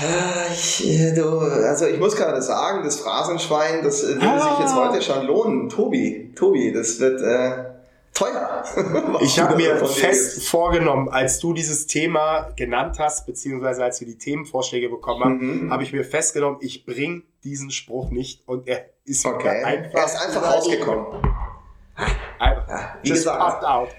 ich, 0.81 1.13
du, 1.13 1.39
also 1.39 1.85
ich 1.85 1.99
muss 1.99 2.15
gerade 2.15 2.41
sagen, 2.41 2.83
das 2.83 2.99
Phrasenschwein, 3.01 3.83
das 3.83 4.03
äh, 4.03 4.15
würde 4.15 4.27
ah. 4.27 4.39
sich 4.39 4.59
jetzt 4.59 4.75
heute 4.75 5.01
schon 5.01 5.27
lohnen. 5.27 5.69
Tobi, 5.69 6.33
Tobi, 6.35 6.71
das 6.71 6.99
wird, 6.99 7.21
äh, 7.21 7.65
teuer. 8.13 8.63
ich 9.21 9.39
habe 9.39 9.55
mir 9.55 9.85
fest 9.85 10.37
ist. 10.37 10.49
vorgenommen, 10.49 11.09
als 11.09 11.39
du 11.39 11.53
dieses 11.53 11.87
Thema 11.87 12.49
genannt 12.55 12.97
hast, 12.99 13.25
beziehungsweise 13.25 13.83
als 13.83 13.99
wir 13.99 14.07
die 14.07 14.17
Themenvorschläge 14.17 14.89
bekommen 14.89 15.23
haben, 15.23 15.65
mhm. 15.65 15.71
habe 15.71 15.83
ich 15.83 15.93
mir 15.93 16.03
festgenommen, 16.03 16.57
ich 16.61 16.85
bringe 16.85 17.23
diesen 17.43 17.71
Spruch 17.71 18.09
nicht 18.09 18.47
und 18.47 18.67
er 18.67 18.85
ist 19.05 19.25
okay. 19.25 19.63
einfach, 19.63 19.99
er 19.99 20.05
ist 20.05 20.15
einfach 20.15 20.55
rausgekommen. 20.55 21.05
Ja, 22.39 22.97
wie 23.01 23.09
gesagt, 23.09 23.63
out. 23.63 23.89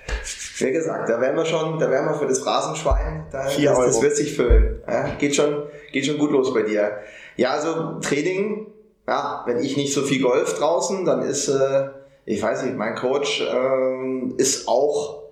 wie 0.58 0.70
gesagt, 0.70 1.08
da 1.08 1.20
wären 1.20 1.36
wir 1.36 1.44
schon, 1.44 1.78
da 1.78 1.90
wären 1.90 2.06
wir 2.06 2.14
für 2.14 2.26
das 2.26 2.38
Phrasenschwein, 2.38 3.26
da, 3.32 3.46
Vier 3.46 3.70
das, 3.70 3.86
das 3.86 4.02
wird 4.02 4.16
sich 4.16 4.36
füllen. 4.36 4.82
Ja, 4.86 5.08
geht 5.18 5.34
schon, 5.34 5.64
geht 5.92 6.06
schon 6.06 6.18
gut 6.18 6.30
los 6.30 6.54
bei 6.54 6.62
dir. 6.62 6.98
Ja, 7.36 7.50
also 7.50 7.98
Training, 8.00 8.66
ja, 9.06 9.42
wenn 9.46 9.58
ich 9.58 9.76
nicht 9.76 9.92
so 9.92 10.02
viel 10.02 10.22
Golf 10.22 10.58
draußen, 10.58 11.04
dann 11.04 11.22
ist 11.22 11.48
äh, 11.48 11.88
ich 12.30 12.42
weiß 12.42 12.64
nicht, 12.64 12.76
mein 12.76 12.94
Coach 12.94 13.42
ähm, 13.50 14.34
ist 14.36 14.68
auch 14.68 15.22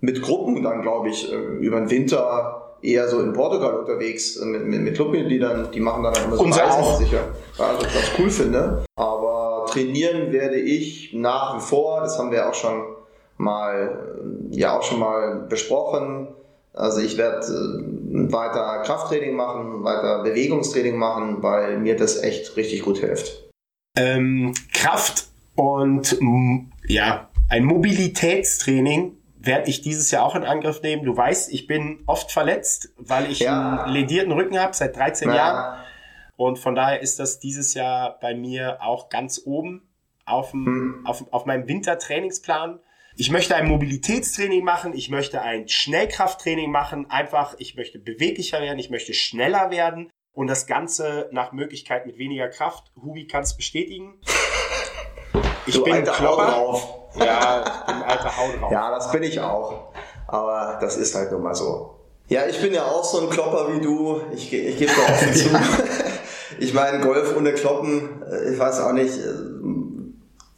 mit 0.00 0.20
Gruppen 0.20 0.62
dann, 0.62 0.82
glaube 0.82 1.08
ich, 1.08 1.32
äh, 1.32 1.34
über 1.34 1.80
den 1.80 1.88
Winter 1.88 2.76
eher 2.82 3.08
so 3.08 3.20
in 3.20 3.32
Portugal 3.32 3.74
unterwegs 3.74 4.36
äh, 4.36 4.44
mit, 4.44 4.66
mit, 4.66 4.82
mit 4.82 4.94
Clubmitgliedern. 4.94 5.70
Die 5.72 5.80
machen 5.80 6.02
dann 6.02 6.12
immer 6.14 6.36
so 6.36 6.42
Unser 6.42 6.64
Reisen 6.64 7.06
sicher. 7.06 7.24
Was 7.56 7.82
ich 7.82 7.94
ganz 7.94 8.10
cool 8.18 8.28
finde. 8.28 8.84
Aber 8.96 9.31
trainieren 9.72 10.32
werde 10.32 10.56
ich 10.56 11.12
nach 11.12 11.56
wie 11.56 11.60
vor, 11.60 12.00
das 12.00 12.18
haben 12.18 12.30
wir 12.30 12.48
auch 12.48 12.54
schon 12.54 12.84
mal, 13.36 14.16
äh, 14.50 14.56
ja 14.56 14.76
auch 14.76 14.82
schon 14.82 15.00
mal 15.00 15.46
besprochen. 15.48 16.28
Also 16.74 17.00
ich 17.00 17.18
werde 17.18 17.46
weiter 18.30 18.82
Krafttraining 18.84 19.34
machen, 19.34 19.84
weiter 19.84 20.22
Bewegungstraining 20.22 20.96
machen, 20.96 21.42
weil 21.42 21.78
mir 21.78 21.96
das 21.96 22.22
echt 22.22 22.56
richtig 22.56 22.82
gut 22.82 22.98
hilft. 22.98 23.50
Ähm, 23.96 24.54
Kraft 24.72 25.26
und 25.54 26.18
ja, 26.86 27.28
ein 27.50 27.64
Mobilitätstraining 27.64 29.18
werde 29.38 29.68
ich 29.68 29.82
dieses 29.82 30.10
Jahr 30.10 30.24
auch 30.24 30.34
in 30.34 30.44
Angriff 30.44 30.82
nehmen. 30.82 31.04
Du 31.04 31.16
weißt, 31.16 31.52
ich 31.52 31.66
bin 31.66 31.98
oft 32.06 32.30
verletzt, 32.30 32.90
weil 32.96 33.30
ich 33.30 33.40
ja. 33.40 33.84
einen 33.84 33.92
ledierten 33.92 34.32
Rücken 34.32 34.58
habe 34.58 34.74
seit 34.74 34.96
13 34.96 35.28
ja. 35.28 35.34
Jahren. 35.34 35.78
Und 36.42 36.58
von 36.58 36.74
daher 36.74 37.00
ist 37.00 37.20
das 37.20 37.38
dieses 37.38 37.74
Jahr 37.74 38.18
bei 38.18 38.34
mir 38.34 38.82
auch 38.82 39.10
ganz 39.10 39.42
oben 39.44 39.88
auf, 40.26 40.50
dem, 40.50 40.66
hm. 40.66 41.06
auf, 41.06 41.24
auf 41.30 41.46
meinem 41.46 41.68
Wintertrainingsplan. 41.68 42.80
Ich 43.16 43.30
möchte 43.30 43.54
ein 43.54 43.68
Mobilitätstraining 43.68 44.64
machen, 44.64 44.92
ich 44.92 45.08
möchte 45.08 45.40
ein 45.40 45.68
Schnellkrafttraining 45.68 46.68
machen, 46.68 47.08
einfach, 47.08 47.54
ich 47.58 47.76
möchte 47.76 48.00
beweglicher 48.00 48.60
werden, 48.60 48.80
ich 48.80 48.90
möchte 48.90 49.14
schneller 49.14 49.70
werden 49.70 50.10
und 50.32 50.48
das 50.48 50.66
Ganze 50.66 51.28
nach 51.30 51.52
Möglichkeit 51.52 52.06
mit 52.06 52.18
weniger 52.18 52.48
Kraft. 52.48 52.90
Hubi 53.00 53.28
kann 53.28 53.44
es 53.44 53.56
bestätigen. 53.56 54.20
Ich 55.64 55.76
du 55.76 55.84
bin 55.84 55.92
alter 55.92 56.10
Klopper. 56.10 56.46
Drauf. 56.46 56.94
Ja, 57.20 57.62
ich 57.64 57.94
bin 57.94 58.02
alter 58.02 58.36
Haut 58.36 58.60
drauf. 58.60 58.72
Ja, 58.72 58.90
das 58.90 59.12
bin 59.12 59.22
ich 59.22 59.38
auch. 59.38 59.92
Aber 60.26 60.76
das 60.80 60.96
ist 60.96 61.14
halt 61.14 61.30
nun 61.30 61.40
mal 61.40 61.54
so. 61.54 62.00
Ja, 62.26 62.46
ich 62.46 62.60
bin 62.60 62.74
ja 62.74 62.84
auch 62.84 63.04
so 63.04 63.20
ein 63.20 63.30
Klopper 63.30 63.72
wie 63.72 63.80
du. 63.80 64.22
Ich, 64.34 64.52
ich 64.52 64.76
gebe 64.76 64.90
da 64.92 65.12
offen 65.12 65.32
zu. 65.32 65.50
Ich 66.58 66.74
meine, 66.74 67.00
Golf 67.00 67.36
ohne 67.36 67.52
Kloppen, 67.52 68.22
äh, 68.30 68.52
ich 68.52 68.58
weiß 68.58 68.80
auch 68.80 68.92
nicht, 68.92 69.18
äh, 69.18 69.52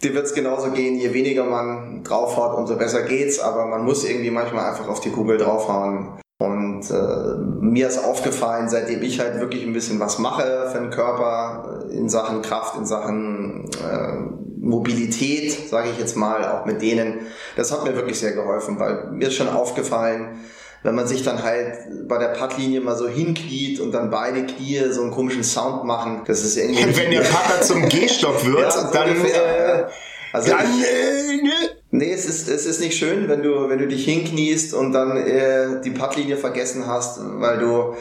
dir 0.02 0.14
wird 0.14 0.26
es 0.26 0.34
genauso 0.34 0.70
gehen, 0.70 0.96
je 0.96 1.12
weniger 1.12 1.44
man 1.44 2.04
draufhaut, 2.04 2.56
umso 2.56 2.76
besser 2.76 3.02
geht's, 3.02 3.40
aber 3.40 3.66
man 3.66 3.84
muss 3.84 4.04
irgendwie 4.04 4.30
manchmal 4.30 4.70
einfach 4.70 4.88
auf 4.88 5.00
die 5.00 5.10
Kugel 5.10 5.38
draufhauen. 5.38 6.20
Und 6.38 6.90
äh, 6.90 7.36
mir 7.60 7.88
ist 7.88 8.04
aufgefallen, 8.04 8.68
seitdem 8.68 9.02
ich 9.02 9.20
halt 9.20 9.40
wirklich 9.40 9.64
ein 9.64 9.72
bisschen 9.72 10.00
was 10.00 10.18
mache 10.18 10.68
für 10.72 10.80
den 10.80 10.90
Körper, 10.90 11.86
äh, 11.88 11.96
in 11.96 12.08
Sachen 12.08 12.42
Kraft, 12.42 12.76
in 12.76 12.84
Sachen 12.84 13.70
äh, 13.82 14.44
Mobilität, 14.58 15.68
sage 15.68 15.90
ich 15.90 15.98
jetzt 15.98 16.16
mal, 16.16 16.44
auch 16.44 16.66
mit 16.66 16.82
denen, 16.82 17.20
das 17.56 17.70
hat 17.72 17.84
mir 17.84 17.94
wirklich 17.94 18.18
sehr 18.18 18.32
geholfen, 18.32 18.80
weil 18.80 19.10
mir 19.12 19.28
ist 19.28 19.34
schon 19.34 19.48
aufgefallen, 19.48 20.40
wenn 20.84 20.94
man 20.94 21.08
sich 21.08 21.22
dann 21.22 21.42
halt 21.42 21.78
bei 22.06 22.18
der 22.18 22.28
Puttlinie 22.28 22.80
mal 22.82 22.96
so 22.96 23.08
hinkniet 23.08 23.80
und 23.80 23.92
dann 23.92 24.10
beide 24.10 24.44
Knie 24.44 24.82
so 24.90 25.00
einen 25.00 25.10
komischen 25.10 25.42
Sound 25.42 25.84
machen, 25.84 26.22
das 26.26 26.44
ist 26.44 26.56
irgendwie... 26.58 26.96
wenn 26.96 27.10
der 27.10 27.22
Putter 27.22 27.62
zum 27.62 27.88
G-Stock 27.88 28.46
wird, 28.46 28.60
ja, 28.60 28.70
so 28.70 28.92
dann... 28.92 29.08
Ungefähr, 29.08 29.86
äh, 29.86 29.90
also 30.34 30.50
dann 30.50 30.66
äh, 30.66 31.42
ne? 31.42 31.52
Nee, 31.90 32.12
es 32.12 32.26
ist, 32.26 32.48
es 32.48 32.66
ist 32.66 32.80
nicht 32.80 32.98
schön, 32.98 33.28
wenn 33.28 33.42
du, 33.42 33.68
wenn 33.70 33.78
du 33.78 33.86
dich 33.86 34.04
hinkniest 34.04 34.74
und 34.74 34.92
dann 34.92 35.16
äh, 35.16 35.80
die 35.82 35.90
Puttlinie 35.90 36.36
vergessen 36.36 36.86
hast, 36.86 37.18
weil 37.22 37.58
du 37.58 37.94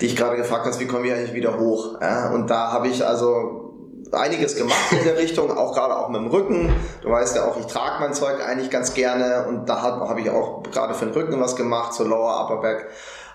dich 0.00 0.16
gerade 0.16 0.36
gefragt 0.36 0.64
hast, 0.66 0.80
wie 0.80 0.86
komme 0.86 1.08
ich 1.08 1.12
eigentlich 1.12 1.34
wieder 1.34 1.58
hoch. 1.58 2.00
Ja? 2.00 2.30
Und 2.30 2.48
da 2.48 2.72
habe 2.72 2.88
ich 2.88 3.04
also 3.04 3.69
einiges 4.12 4.56
gemacht 4.56 4.92
in 4.92 5.04
der 5.04 5.18
Richtung, 5.18 5.56
auch 5.56 5.74
gerade 5.74 5.96
auch 5.96 6.08
mit 6.08 6.20
dem 6.20 6.28
Rücken. 6.28 6.72
Du 7.02 7.10
weißt 7.10 7.36
ja 7.36 7.44
auch, 7.44 7.58
ich 7.58 7.66
trage 7.66 8.00
mein 8.00 8.14
Zeug 8.14 8.44
eigentlich 8.44 8.70
ganz 8.70 8.94
gerne 8.94 9.46
und 9.48 9.68
da 9.68 9.82
habe 9.82 10.08
hab 10.08 10.18
ich 10.18 10.30
auch 10.30 10.62
gerade 10.64 10.94
für 10.94 11.06
den 11.06 11.14
Rücken 11.14 11.40
was 11.40 11.56
gemacht, 11.56 11.94
so 11.94 12.04
Lower 12.04 12.44
Upper 12.44 12.60
Back. 12.60 12.88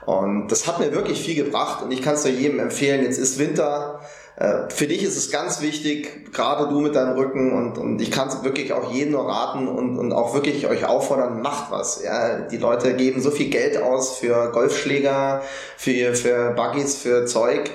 Und 0.05 0.49
das 0.49 0.67
hat 0.67 0.79
mir 0.79 0.93
wirklich 0.93 1.21
viel 1.21 1.35
gebracht 1.35 1.83
und 1.83 1.91
ich 1.91 2.01
kann 2.01 2.13
es 2.13 2.23
nur 2.23 2.33
jedem 2.33 2.59
empfehlen. 2.59 3.03
Jetzt 3.03 3.17
ist 3.17 3.39
Winter, 3.39 4.01
äh, 4.37 4.69
für 4.69 4.85
dich 4.85 5.03
ist 5.03 5.17
es 5.17 5.31
ganz 5.31 5.61
wichtig, 5.61 6.31
gerade 6.33 6.67
du 6.67 6.81
mit 6.81 6.95
deinem 6.95 7.15
Rücken 7.15 7.53
und, 7.53 7.77
und 7.77 8.01
ich 8.01 8.11
kann 8.11 8.27
es 8.27 8.43
wirklich 8.43 8.73
auch 8.73 8.91
jedem 8.91 9.13
nur 9.13 9.27
raten 9.27 9.67
und, 9.67 9.97
und 9.97 10.11
auch 10.11 10.33
wirklich 10.33 10.67
euch 10.67 10.85
auffordern, 10.85 11.41
macht 11.41 11.71
was. 11.71 12.03
Ja, 12.03 12.39
die 12.39 12.57
Leute 12.57 12.93
geben 12.95 13.21
so 13.21 13.31
viel 13.31 13.49
Geld 13.49 13.77
aus 13.77 14.17
für 14.17 14.51
Golfschläger, 14.51 15.41
für, 15.77 16.13
für 16.15 16.51
Buggies, 16.51 16.97
für 16.97 17.25
Zeug. 17.25 17.71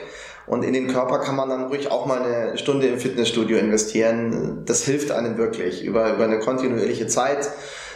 Und 0.47 0.65
in 0.65 0.73
den 0.73 0.89
Körper 0.89 1.21
kann 1.21 1.37
man 1.37 1.49
dann 1.49 1.65
ruhig 1.65 1.91
auch 1.91 2.07
mal 2.07 2.23
eine 2.23 2.59
Stunde 2.59 2.89
im 2.89 2.99
Fitnessstudio 2.99 3.59
investieren. 3.59 4.63
Das 4.67 4.85
hilft 4.85 5.13
einem 5.13 5.37
wirklich. 5.39 5.85
Über, 5.85 6.15
über 6.15 6.25
eine 6.25 6.41
kontinuierliche 6.41 7.07
Zeit 7.07 7.51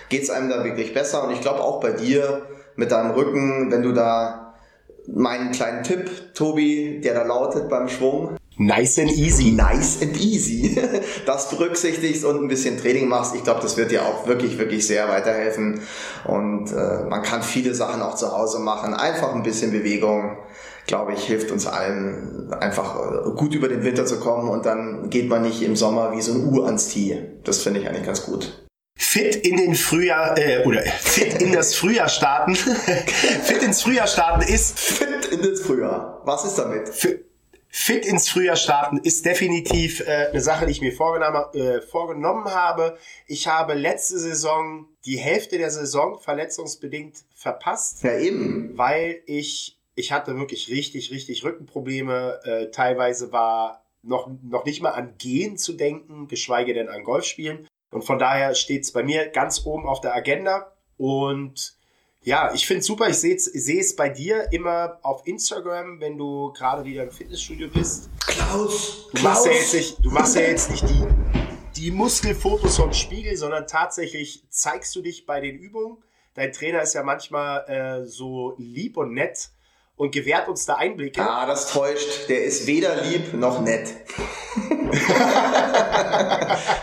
geht 0.09 0.23
es 0.23 0.31
einem 0.31 0.49
da 0.49 0.65
wirklich 0.65 0.95
besser. 0.95 1.27
Und 1.27 1.33
ich 1.33 1.41
glaube 1.41 1.61
auch 1.61 1.81
bei 1.81 1.93
dir 1.93 2.43
mit 2.77 2.93
deinem 2.93 3.13
Rücken, 3.13 3.71
wenn 3.71 3.83
du 3.83 3.93
da 3.93 4.55
meinen 5.07 5.53
kleinen 5.53 5.83
Tipp, 5.83 6.35
Tobi, 6.35 7.01
der 7.03 7.15
da 7.15 7.25
lautet 7.25 7.69
beim 7.69 7.89
Schwung. 7.89 8.37
Nice 8.57 8.99
and 9.01 9.11
easy. 9.11 9.51
Nice 9.51 10.01
and 10.03 10.17
easy. 10.21 10.79
Das 11.27 11.51
berücksichtigst 11.51 12.25
und 12.25 12.43
ein 12.43 12.49
bisschen 12.49 12.79
Training 12.79 13.09
machst. 13.09 13.35
Ich 13.35 13.43
glaube, 13.43 13.61
das 13.61 13.77
wird 13.77 13.91
dir 13.91 14.05
auch 14.05 14.27
wirklich, 14.27 14.59
wirklich 14.59 14.87
sehr 14.87 15.09
weiterhelfen. 15.09 15.81
Und 16.25 16.71
äh, 16.71 17.05
man 17.09 17.23
kann 17.23 17.43
viele 17.43 17.75
Sachen 17.75 18.03
auch 18.03 18.15
zu 18.15 18.31
Hause 18.31 18.59
machen. 18.59 18.95
Einfach 18.95 19.35
ein 19.35 19.43
bisschen 19.43 19.73
Bewegung 19.73 20.37
glaube 20.87 21.15
ich, 21.15 21.25
hilft 21.25 21.51
uns 21.51 21.67
allen 21.67 22.53
einfach 22.53 22.97
äh, 22.97 23.31
gut 23.31 23.55
über 23.55 23.69
den 23.69 23.85
Winter 23.85 24.05
zu 24.07 24.21
kommen 24.21 24.49
und 24.49 24.67
dann 24.67 25.09
geht 25.11 25.29
man 25.29 25.43
nicht 25.43 25.63
im 25.63 25.77
Sommer 25.77 26.13
wie 26.13 26.21
so 26.21 26.33
ein 26.33 26.47
Uhr 26.47 26.67
ans 26.67 26.89
Tee. 26.89 27.23
Das 27.45 27.63
finde 27.63 27.81
ich 27.81 27.89
eigentlich 27.89 28.05
ganz 28.05 28.25
gut. 28.25 28.67
Fit 28.97 29.37
in 29.37 29.57
den 29.57 29.75
Frühjahr 29.75 30.37
äh, 30.39 30.65
oder 30.65 30.83
fit 30.83 31.41
in 31.41 31.53
das 31.53 31.75
Frühjahr 31.75 32.09
starten. 32.09 32.55
fit 32.57 33.63
ins 33.63 33.83
Frühjahr 33.83 34.07
starten 34.07 34.43
ist 34.43 34.79
fit 34.79 35.27
in 35.33 35.43
das 35.43 35.61
Frühjahr. 35.61 36.23
Was 36.25 36.45
ist 36.45 36.57
damit? 36.57 36.89
Fit 37.77 38.07
ins 38.07 38.29
Frühjahr 38.29 38.55
starten 38.55 38.99
ist 38.99 39.27
definitiv 39.27 39.99
äh, 40.07 40.29
eine 40.31 40.41
Sache, 40.41 40.65
die 40.65 40.71
ich 40.71 40.81
mir 40.81 40.93
vorgenommen, 40.93 41.45
äh, 41.55 41.81
vorgenommen 41.81 42.45
habe. 42.45 42.97
Ich 43.27 43.49
habe 43.49 43.75
letzte 43.75 44.17
Saison 44.17 44.87
die 45.05 45.17
Hälfte 45.17 45.59
der 45.59 45.73
Saison 45.73 46.21
verletzungsbedingt 46.21 47.25
verpasst. 47.35 48.05
Ja, 48.05 48.17
eben. 48.17 48.79
Weil 48.79 49.23
ich 49.27 49.77
ich 49.97 50.13
hatte 50.13 50.39
wirklich 50.39 50.71
richtig, 50.71 51.11
richtig 51.11 51.45
Rückenprobleme. 51.45 52.41
Äh, 52.45 52.71
teilweise 52.71 53.33
war 53.33 53.85
noch, 54.03 54.31
noch 54.45 54.65
nicht 54.65 54.81
mal 54.81 54.91
an 54.91 55.15
Gehen 55.19 55.59
zu 55.59 55.73
denken, 55.73 56.29
geschweige 56.29 56.75
denn 56.75 56.89
an 56.89 57.03
Golfspielen. 57.03 57.67
Und 57.91 58.05
von 58.05 58.21
daher 58.21 58.55
steht 58.55 58.85
es 58.85 58.93
bei 58.93 59.03
mir 59.03 59.27
ganz 59.27 59.67
oben 59.67 59.89
auf 59.89 60.01
der 60.01 60.15
Agenda. 60.15 60.73
Und 60.97 61.77
ja, 62.25 62.53
ich 62.55 62.67
finde 62.67 62.81
es 62.81 62.87
super. 62.87 63.09
Ich 63.09 63.17
sehe 63.17 63.37
es 63.37 63.97
bei 63.97 64.09
dir 64.09 64.51
immer 64.51 64.99
auf 65.03 65.27
Instagram, 65.27 66.01
wenn 66.01 66.17
du 66.17 66.53
gerade 66.53 66.85
wieder 66.85 67.03
im 67.03 67.11
Fitnessstudio 67.11 67.69
bist. 67.69 68.09
Klaus! 68.27 69.09
Du, 69.13 69.19
Klaus. 69.19 69.23
Machst, 69.23 69.47
ja 69.47 69.53
jetzt 69.53 69.75
nicht, 69.75 70.05
du 70.05 70.11
machst 70.11 70.37
ja 70.37 70.43
jetzt 70.43 70.71
nicht 70.71 70.89
die, 70.89 71.07
die 71.77 71.91
Muskelfotos 71.91 72.77
vom 72.77 72.95
Spiegel, 72.95 73.37
sondern 73.37 73.67
tatsächlich 73.67 74.43
zeigst 74.49 74.97
du 74.97 75.03
dich 75.03 75.27
bei 75.27 75.41
den 75.41 75.59
Übungen. 75.59 75.99
Dein 76.33 76.53
Trainer 76.53 76.81
ist 76.83 76.95
ja 76.95 77.03
manchmal 77.03 77.69
äh, 77.69 78.07
so 78.07 78.55
lieb 78.57 78.97
und 78.97 79.13
nett 79.13 79.51
und 79.97 80.11
gewährt 80.11 80.49
uns 80.49 80.65
da 80.65 80.77
Einblicke. 80.77 81.21
Ah, 81.21 81.45
das 81.47 81.71
täuscht. 81.73 82.29
Der 82.31 82.43
ist 82.45 82.67
weder 82.67 83.03
lieb 83.03 83.35
noch 83.35 83.61
nett. 83.61 83.95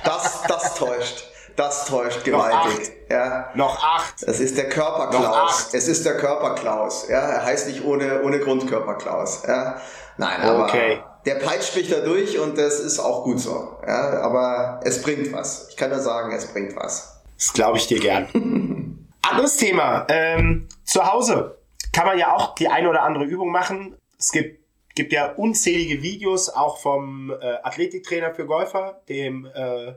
das, 0.05 0.43
das 0.48 0.75
täuscht. 0.75 1.30
Das 1.55 1.86
täuscht 1.86 2.24
gewaltig. 2.24 2.91
Noch 3.10 3.15
Ja. 3.15 3.50
Noch 3.55 3.84
acht. 3.84 4.15
Das 4.27 4.39
ist 4.39 4.58
der 4.58 4.70
Körperklaus. 4.70 5.74
Es 5.74 5.88
ist 5.88 6.05
der 6.05 6.17
Körperklaus. 6.17 7.08
Ja, 7.10 7.20
er 7.20 7.46
heißt 7.46 7.67
nicht 7.67 7.84
ohne, 7.84 8.22
ohne 8.24 8.39
Grund 8.39 8.67
Körperklaus. 8.67 9.43
Ja. 9.48 9.81
Nein, 10.17 10.41
aber 10.41 10.65
okay. 10.65 11.00
der 11.25 11.36
peitscht 11.36 11.75
mich 11.75 11.89
da 11.89 12.00
durch 12.00 12.39
und 12.39 12.58
das 12.58 12.79
ist 12.79 13.00
auch 13.00 13.24
gut 13.24 13.39
so. 13.39 13.77
Ja, 13.86 14.22
aber 14.22 14.79
es 14.84 15.01
bringt 15.01 15.31
was. 15.34 15.70
Ich 15.70 15.77
kann 15.77 15.89
nur 15.89 16.00
sagen, 16.00 16.31
es 16.34 16.48
bringt 16.48 16.75
was. 16.75 17.22
Das 17.38 17.53
glaube 17.53 17.77
ich 17.77 17.88
dir 17.88 18.00
gern. 18.00 18.27
Anderes 19.22 19.58
Thema. 19.58 20.05
Ähm, 20.10 20.67
zu 20.84 21.12
Hause 21.12 21.58
kann 21.91 22.05
man 22.05 22.17
ja 22.17 22.36
auch 22.36 22.55
die 22.55 22.67
eine 22.67 22.89
oder 22.89 23.03
andere 23.03 23.25
Übung 23.25 23.51
machen. 23.51 23.98
Es 24.17 24.31
gibt, 24.31 24.60
gibt 24.96 25.13
ja 25.13 25.31
unzählige 25.31 26.01
Videos, 26.01 26.50
auch 26.50 26.77
vom 26.77 27.31
äh, 27.31 27.55
Athletiktrainer 27.63 28.34
für 28.34 28.46
Golfer, 28.46 29.01
dem, 29.10 29.46
äh, 29.53 29.93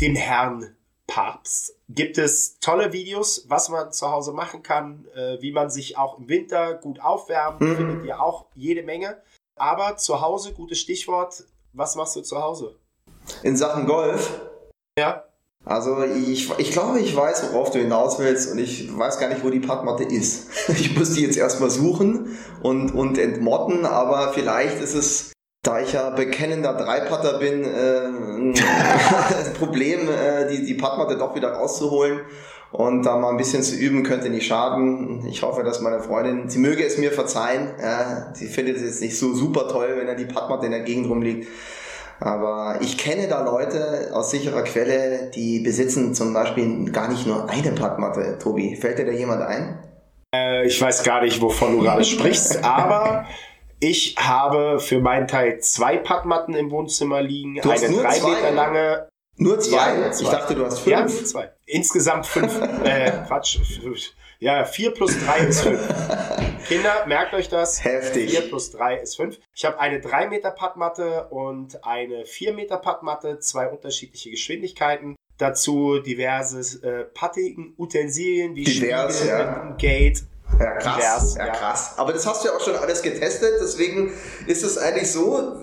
dem 0.00 0.14
Herrn 0.14 0.76
Papst. 1.06 1.74
Gibt 1.88 2.18
es 2.18 2.58
tolle 2.60 2.92
Videos, 2.92 3.46
was 3.48 3.70
man 3.70 3.92
zu 3.92 4.10
Hause 4.10 4.32
machen 4.32 4.62
kann, 4.62 5.06
äh, 5.14 5.40
wie 5.40 5.52
man 5.52 5.70
sich 5.70 5.96
auch 5.96 6.18
im 6.18 6.28
Winter 6.28 6.74
gut 6.74 7.00
aufwärmt, 7.00 7.60
mhm. 7.60 7.76
findet 7.76 8.04
ihr 8.04 8.22
auch 8.22 8.46
jede 8.54 8.82
Menge. 8.82 9.16
Aber 9.56 9.96
zu 9.96 10.20
Hause, 10.20 10.52
gutes 10.52 10.78
Stichwort, 10.78 11.44
was 11.72 11.96
machst 11.96 12.14
du 12.14 12.20
zu 12.20 12.40
Hause? 12.40 12.76
In 13.42 13.56
Sachen 13.56 13.86
Golf? 13.86 14.40
Ja. 14.98 15.24
Also 15.64 16.02
ich, 16.02 16.50
ich 16.58 16.70
glaube, 16.70 17.00
ich 17.00 17.14
weiß, 17.14 17.52
worauf 17.52 17.70
du 17.70 17.78
hinaus 17.78 18.18
willst 18.18 18.50
und 18.52 18.58
ich 18.58 18.96
weiß 18.96 19.18
gar 19.18 19.28
nicht, 19.28 19.44
wo 19.44 19.50
die 19.50 19.60
Packmatte 19.60 20.04
ist. 20.04 20.48
Ich 20.68 20.96
muss 20.96 21.14
die 21.14 21.22
jetzt 21.22 21.36
erstmal 21.36 21.70
suchen 21.70 22.38
und, 22.62 22.94
und 22.94 23.18
entmotten, 23.18 23.84
aber 23.84 24.32
vielleicht 24.32 24.80
ist 24.80 24.94
es, 24.94 25.32
da 25.68 25.80
ich 25.80 25.92
ja 25.92 26.10
bekennender 26.10 26.72
Dreipatter 26.72 27.38
bin, 27.38 27.62
äh, 27.62 28.06
ein 28.06 28.54
Problem, 29.58 30.08
äh, 30.08 30.48
die, 30.50 30.64
die 30.64 30.74
Packmatte 30.74 31.18
doch 31.18 31.34
wieder 31.34 31.52
rauszuholen 31.52 32.20
und 32.72 33.04
da 33.04 33.16
mal 33.16 33.30
ein 33.30 33.36
bisschen 33.36 33.62
zu 33.62 33.76
üben 33.76 34.02
könnte 34.02 34.30
nicht 34.30 34.46
schaden. 34.46 35.26
Ich 35.26 35.42
hoffe, 35.42 35.62
dass 35.62 35.80
meine 35.80 36.00
Freundin, 36.00 36.48
sie 36.48 36.58
möge 36.58 36.84
es 36.84 36.96
mir 36.96 37.12
verzeihen, 37.12 37.70
ja, 37.80 38.32
sie 38.34 38.46
findet 38.46 38.76
es 38.76 38.82
jetzt 38.82 39.00
nicht 39.02 39.18
so 39.18 39.34
super 39.34 39.68
toll, 39.68 39.94
wenn 39.96 40.06
da 40.06 40.14
die 40.14 40.24
Packmatte 40.24 40.66
in 40.66 40.72
der 40.72 40.82
Gegend 40.82 41.10
rumliegt. 41.10 41.48
Aber 42.20 42.78
ich 42.80 42.98
kenne 42.98 43.28
da 43.28 43.44
Leute 43.44 44.10
aus 44.12 44.32
sicherer 44.32 44.62
Quelle, 44.62 45.30
die 45.34 45.60
besitzen 45.60 46.14
zum 46.14 46.34
Beispiel 46.34 46.90
gar 46.90 47.08
nicht 47.08 47.26
nur 47.26 47.48
eine 47.48 47.70
Packmatte. 47.72 48.38
Tobi, 48.42 48.74
fällt 48.74 48.98
dir 48.98 49.06
da 49.06 49.12
jemand 49.12 49.42
ein? 49.42 49.78
Äh, 50.34 50.66
ich 50.66 50.80
weiß 50.80 51.04
gar 51.04 51.22
nicht, 51.22 51.40
wovon 51.40 51.76
du 51.76 51.82
gerade 51.84 52.04
sprichst, 52.04 52.64
aber 52.64 53.26
ich 53.80 54.16
habe 54.18 54.80
für 54.80 55.00
meinen 55.00 55.28
Teil 55.28 55.60
zwei 55.60 55.96
Packmatten 55.96 56.54
im 56.54 56.70
Wohnzimmer 56.70 57.22
liegen. 57.22 57.56
Du 57.56 57.70
eine 57.70 57.80
drei 57.80 58.18
zwei? 58.18 58.30
Meter 58.30 58.50
lange. 58.50 59.08
Nur 59.36 59.60
zwei? 59.60 60.00
Ja, 60.00 60.10
zwei? 60.10 60.24
Ich 60.24 60.30
dachte, 60.30 60.54
du 60.54 60.64
hast 60.64 60.80
fünf. 60.80 60.92
Ja, 60.92 61.00
nur 61.00 61.24
zwei. 61.24 61.52
Insgesamt 61.66 62.26
fünf. 62.26 62.60
äh, 62.84 63.12
Quatsch. 63.26 63.58
Ja, 64.40 64.64
4 64.64 64.92
plus 64.92 65.18
3 65.18 65.38
ist 65.40 65.62
5. 65.62 65.80
Kinder, 66.68 67.06
merkt 67.06 67.34
euch 67.34 67.48
das. 67.48 67.82
Heftig. 67.82 68.30
4 68.30 68.42
plus 68.42 68.70
3 68.70 68.98
ist 68.98 69.16
5. 69.16 69.36
Ich 69.52 69.64
habe 69.64 69.80
eine 69.80 70.00
3 70.00 70.28
Meter 70.28 70.52
Pattmatte 70.52 71.26
und 71.30 71.84
eine 71.84 72.24
4 72.24 72.52
Meter 72.52 72.76
Pattmatte, 72.76 73.40
zwei 73.40 73.68
unterschiedliche 73.68 74.30
Geschwindigkeiten. 74.30 75.16
Dazu 75.38 75.98
diverse 75.98 76.86
äh, 76.86 77.04
Putting, 77.04 77.74
Utensilien 77.78 78.54
wie 78.54 78.64
Divers, 78.64 79.18
Spiegel, 79.18 79.38
ja. 79.38 79.76
Gate, 79.78 80.22
ja, 80.58 80.76
krass. 80.76 80.96
Divers, 80.96 81.34
ja, 81.36 81.46
krass. 81.48 81.92
Aber 81.96 82.12
das 82.12 82.26
hast 82.26 82.44
du 82.44 82.48
ja 82.48 82.54
auch 82.54 82.60
schon 82.60 82.76
alles 82.76 83.02
getestet. 83.02 83.54
Deswegen 83.60 84.12
ist 84.46 84.64
es 84.64 84.78
eigentlich 84.78 85.10
so, 85.10 85.62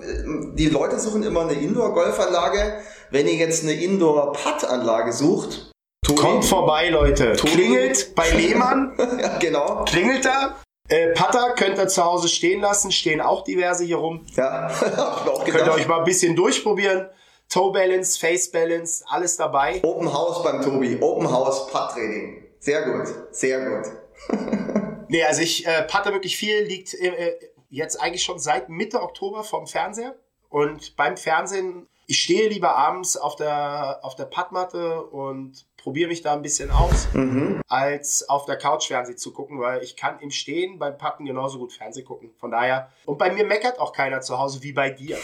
die 0.53 0.69
Leute 0.69 0.99
suchen 0.99 1.23
immer 1.23 1.41
eine 1.41 1.53
Indoor-Golfanlage. 1.53 2.79
Wenn 3.11 3.27
ihr 3.27 3.35
jetzt 3.35 3.63
eine 3.63 3.73
Indoor-Putt-Anlage 3.73 5.13
sucht, 5.13 5.71
Tobi. 6.05 6.21
Kommt 6.21 6.45
vorbei, 6.45 6.89
Leute. 6.89 7.33
Tobi. 7.33 7.51
Klingelt 7.51 8.13
bei 8.13 8.29
Lehmann. 8.29 8.93
ja, 9.19 9.39
genau. 9.39 9.85
Klingelt 9.85 10.23
da. 10.23 10.55
Äh, 10.87 11.13
Putter 11.13 11.55
könnt 11.57 11.79
ihr 11.79 11.87
zu 11.87 12.05
Hause 12.05 12.27
stehen 12.27 12.61
lassen, 12.61 12.91
stehen 12.91 13.21
auch 13.21 13.43
diverse 13.43 13.83
hier 13.83 13.97
rum. 13.97 14.23
Ja, 14.35 14.67
auch 14.97 15.43
Könnt 15.45 15.65
ihr 15.65 15.73
euch 15.73 15.87
mal 15.87 15.99
ein 15.99 16.03
bisschen 16.03 16.35
durchprobieren. 16.35 17.07
Toe 17.49 17.71
Balance, 17.71 18.19
Face 18.19 18.51
Balance, 18.51 19.03
alles 19.07 19.35
dabei. 19.37 19.81
Open 19.83 20.13
House 20.13 20.43
beim 20.43 20.61
Tobi, 20.61 20.97
Open 21.01 21.31
House 21.31 21.67
Putt 21.67 21.91
Training. 21.93 22.43
Sehr 22.59 22.83
gut, 22.83 23.07
sehr 23.31 23.65
gut. 23.67 23.85
nee, 25.09 25.23
also 25.23 25.41
ich 25.41 25.65
äh, 25.65 25.83
putte 25.83 26.11
wirklich 26.13 26.37
viel, 26.37 26.63
liegt 26.63 26.93
äh, 26.93 27.07
äh, 27.07 27.49
jetzt 27.69 27.99
eigentlich 28.01 28.23
schon 28.23 28.39
seit 28.39 28.69
Mitte 28.69 29.01
Oktober 29.01 29.43
vom 29.43 29.67
Fernseher. 29.67 30.15
Und 30.49 30.95
beim 30.95 31.17
Fernsehen, 31.17 31.87
ich 32.07 32.21
stehe 32.21 32.49
lieber 32.49 32.75
abends 32.75 33.17
auf 33.17 33.35
der, 33.35 33.99
auf 34.03 34.15
der 34.15 34.25
Puttmatte 34.25 35.03
und 35.03 35.65
probiere 35.85 36.09
mich 36.09 36.21
da 36.21 36.33
ein 36.33 36.41
bisschen 36.41 36.71
aus, 36.71 37.07
mhm. 37.13 37.61
als 37.67 38.27
auf 38.27 38.45
der 38.45 38.57
Couch 38.57 38.87
Fernsehen 38.87 39.17
zu 39.17 39.31
gucken, 39.31 39.59
weil 39.59 39.83
ich 39.83 39.95
kann 39.95 40.19
im 40.19 40.31
Stehen 40.31 40.79
beim 40.79 40.97
Packen 40.97 41.25
genauso 41.25 41.59
gut 41.59 41.73
Fernsehen 41.73 42.05
gucken. 42.05 42.31
Von 42.39 42.51
daher, 42.51 42.91
und 43.05 43.17
bei 43.17 43.31
mir 43.31 43.45
meckert 43.45 43.79
auch 43.79 43.93
keiner 43.93 44.21
zu 44.21 44.39
Hause 44.39 44.63
wie 44.63 44.73
bei 44.73 44.89
dir. 44.89 45.17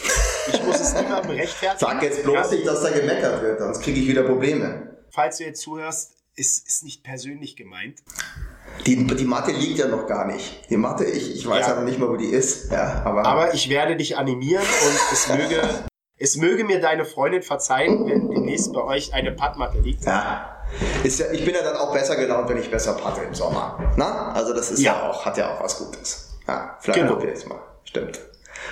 Ich 0.52 0.64
muss 0.64 0.80
es 0.80 0.94
niemandem 0.94 1.32
rechtfertigen. 1.32 1.80
Sag 1.92 2.04
jetzt 2.04 2.24
bloß 2.24 2.52
nicht, 2.52 2.68
dass 2.68 2.84
da 2.84 2.92
gemeckert 2.92 3.42
wird, 3.42 3.60
sonst 3.60 3.82
kriege 3.82 4.00
ich 4.00 4.08
wieder 4.08 4.24
Probleme. 4.24 4.98
Falls 5.10 5.38
du 5.38 5.46
jetzt 5.46 5.62
zuhörst, 5.62 6.16
ist, 6.36 6.68
ist 6.68 6.84
nicht 6.84 7.04
persönlich 7.04 7.56
gemeint. 7.56 8.04
Die, 8.86 9.06
die 9.06 9.26
Matte 9.26 9.52
liegt 9.52 9.78
ja 9.78 9.88
noch 9.88 10.08
gar 10.08 10.26
nicht. 10.26 10.70
Die 10.70 10.78
Matte, 10.78 11.06
ich, 11.06 11.36
ich 11.36 11.48
weiß 11.48 11.68
ja. 11.68 11.74
aber 11.74 11.84
nicht 11.84 12.00
mal, 12.00 12.10
wo 12.10 12.16
die 12.16 12.30
ist. 12.30 12.72
Ja, 12.72 13.02
aber, 13.06 13.26
aber 13.26 13.54
ich 13.54 13.70
werde 13.70 13.96
dich 13.96 14.18
animieren 14.18 14.64
und 14.64 15.00
es 15.12 15.30
möge 15.30 15.62
es 16.22 16.38
möge 16.38 16.64
mir 16.64 16.80
deine 16.80 17.06
Freundin 17.06 17.42
verzeihen, 17.42 18.08
wenn 18.08 18.30
demnächst 18.30 18.72
bei 18.74 18.84
euch 18.84 19.14
eine 19.14 19.32
Pattmatte 19.32 19.80
liegt. 19.80 20.06
Ja. 20.06 20.64
Ist 21.04 21.20
ja, 21.20 21.26
ich 21.32 21.44
bin 21.44 21.54
ja 21.54 21.64
dann 21.64 21.76
auch 21.76 21.92
besser 21.92 22.16
gelaunt, 22.16 22.48
wenn 22.48 22.58
ich 22.58 22.72
besser 22.72 22.94
patte 22.94 23.22
im 23.22 23.34
Sommer. 23.34 23.78
Na? 23.98 24.32
Also 24.34 24.54
das 24.54 24.72
ist 24.72 24.80
ja, 24.80 24.94
ja 24.94 25.10
auch, 25.10 25.26
hat 25.26 25.38
ja 25.38 25.54
auch 25.54 25.64
was 25.64 25.78
Gutes. 25.78 26.30
Ja, 26.48 26.78
vielleicht 26.80 27.00
genau. 27.00 27.14
probier 27.16 27.34
es 27.34 27.46
mal. 27.46 27.60
Stimmt. 27.84 28.20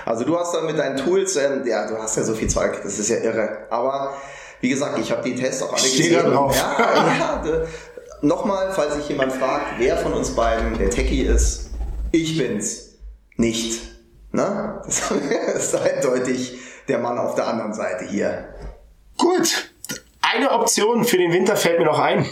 Also 0.05 0.23
du 0.23 0.37
hast 0.37 0.53
dann 0.53 0.65
mit 0.65 0.77
deinen 0.77 0.97
Tools, 0.97 1.35
ähm, 1.35 1.65
ja, 1.65 1.87
du 1.87 1.97
hast 1.97 2.15
ja 2.15 2.23
so 2.23 2.33
viel 2.33 2.49
Zeug, 2.49 2.79
das 2.83 2.99
ist 2.99 3.09
ja 3.09 3.17
irre. 3.17 3.67
Aber 3.69 4.13
wie 4.61 4.69
gesagt, 4.69 4.97
ich 4.99 5.11
habe 5.11 5.23
die 5.23 5.35
Tests 5.35 5.63
auch 5.63 5.71
alle 5.71 5.79
Steht 5.79 6.09
gesehen. 6.09 6.23
Da 6.23 6.29
drauf. 6.29 6.55
Ja, 6.55 7.41
ja. 7.45 7.63
Nochmal, 8.21 8.73
falls 8.73 8.95
sich 8.95 9.09
jemand 9.09 9.31
fragt, 9.31 9.79
wer 9.79 9.97
von 9.97 10.13
uns 10.13 10.35
beiden 10.35 10.77
der 10.77 10.89
Techie 10.89 11.23
ist, 11.23 11.69
ich 12.11 12.37
bin's. 12.37 12.97
Nicht. 13.37 13.81
Na? 14.31 14.81
Das 14.85 15.11
ist 15.65 15.75
eindeutig 15.75 16.57
der 16.87 16.99
Mann 16.99 17.17
auf 17.17 17.35
der 17.35 17.47
anderen 17.47 17.73
Seite 17.73 18.05
hier. 18.05 18.53
Gut. 19.17 19.71
Eine 20.21 20.51
Option 20.51 21.05
für 21.05 21.17
den 21.17 21.31
Winter 21.31 21.55
fällt 21.55 21.79
mir 21.79 21.85
noch 21.85 21.99
ein. 21.99 22.25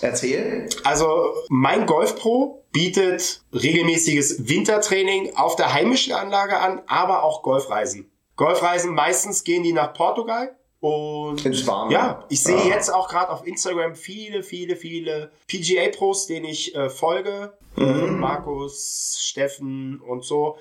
Erzähl. 0.00 0.68
Also 0.84 1.34
mein 1.48 1.86
Golf 1.86 2.16
Pro 2.16 2.64
bietet 2.72 3.42
regelmäßiges 3.52 4.48
Wintertraining 4.48 5.34
auf 5.36 5.56
der 5.56 5.72
heimischen 5.72 6.12
Anlage 6.12 6.58
an, 6.58 6.82
aber 6.86 7.22
auch 7.22 7.42
Golfreisen. 7.42 8.10
Golfreisen 8.36 8.94
meistens 8.94 9.44
gehen 9.44 9.62
die 9.62 9.72
nach 9.72 9.94
Portugal 9.94 10.55
und 10.80 11.66
Warme. 11.66 11.92
ja, 11.92 12.24
ich 12.28 12.42
sehe 12.42 12.56
ja. 12.56 12.74
jetzt 12.74 12.92
auch 12.92 13.08
gerade 13.08 13.30
auf 13.30 13.46
Instagram 13.46 13.94
viele, 13.94 14.42
viele, 14.42 14.76
viele 14.76 15.30
PGA-Pros, 15.48 16.26
denen 16.26 16.46
ich 16.46 16.74
äh, 16.74 16.90
folge. 16.90 17.54
Mhm. 17.76 18.20
Markus, 18.20 19.18
Steffen 19.20 20.00
und 20.00 20.24
so. 20.24 20.58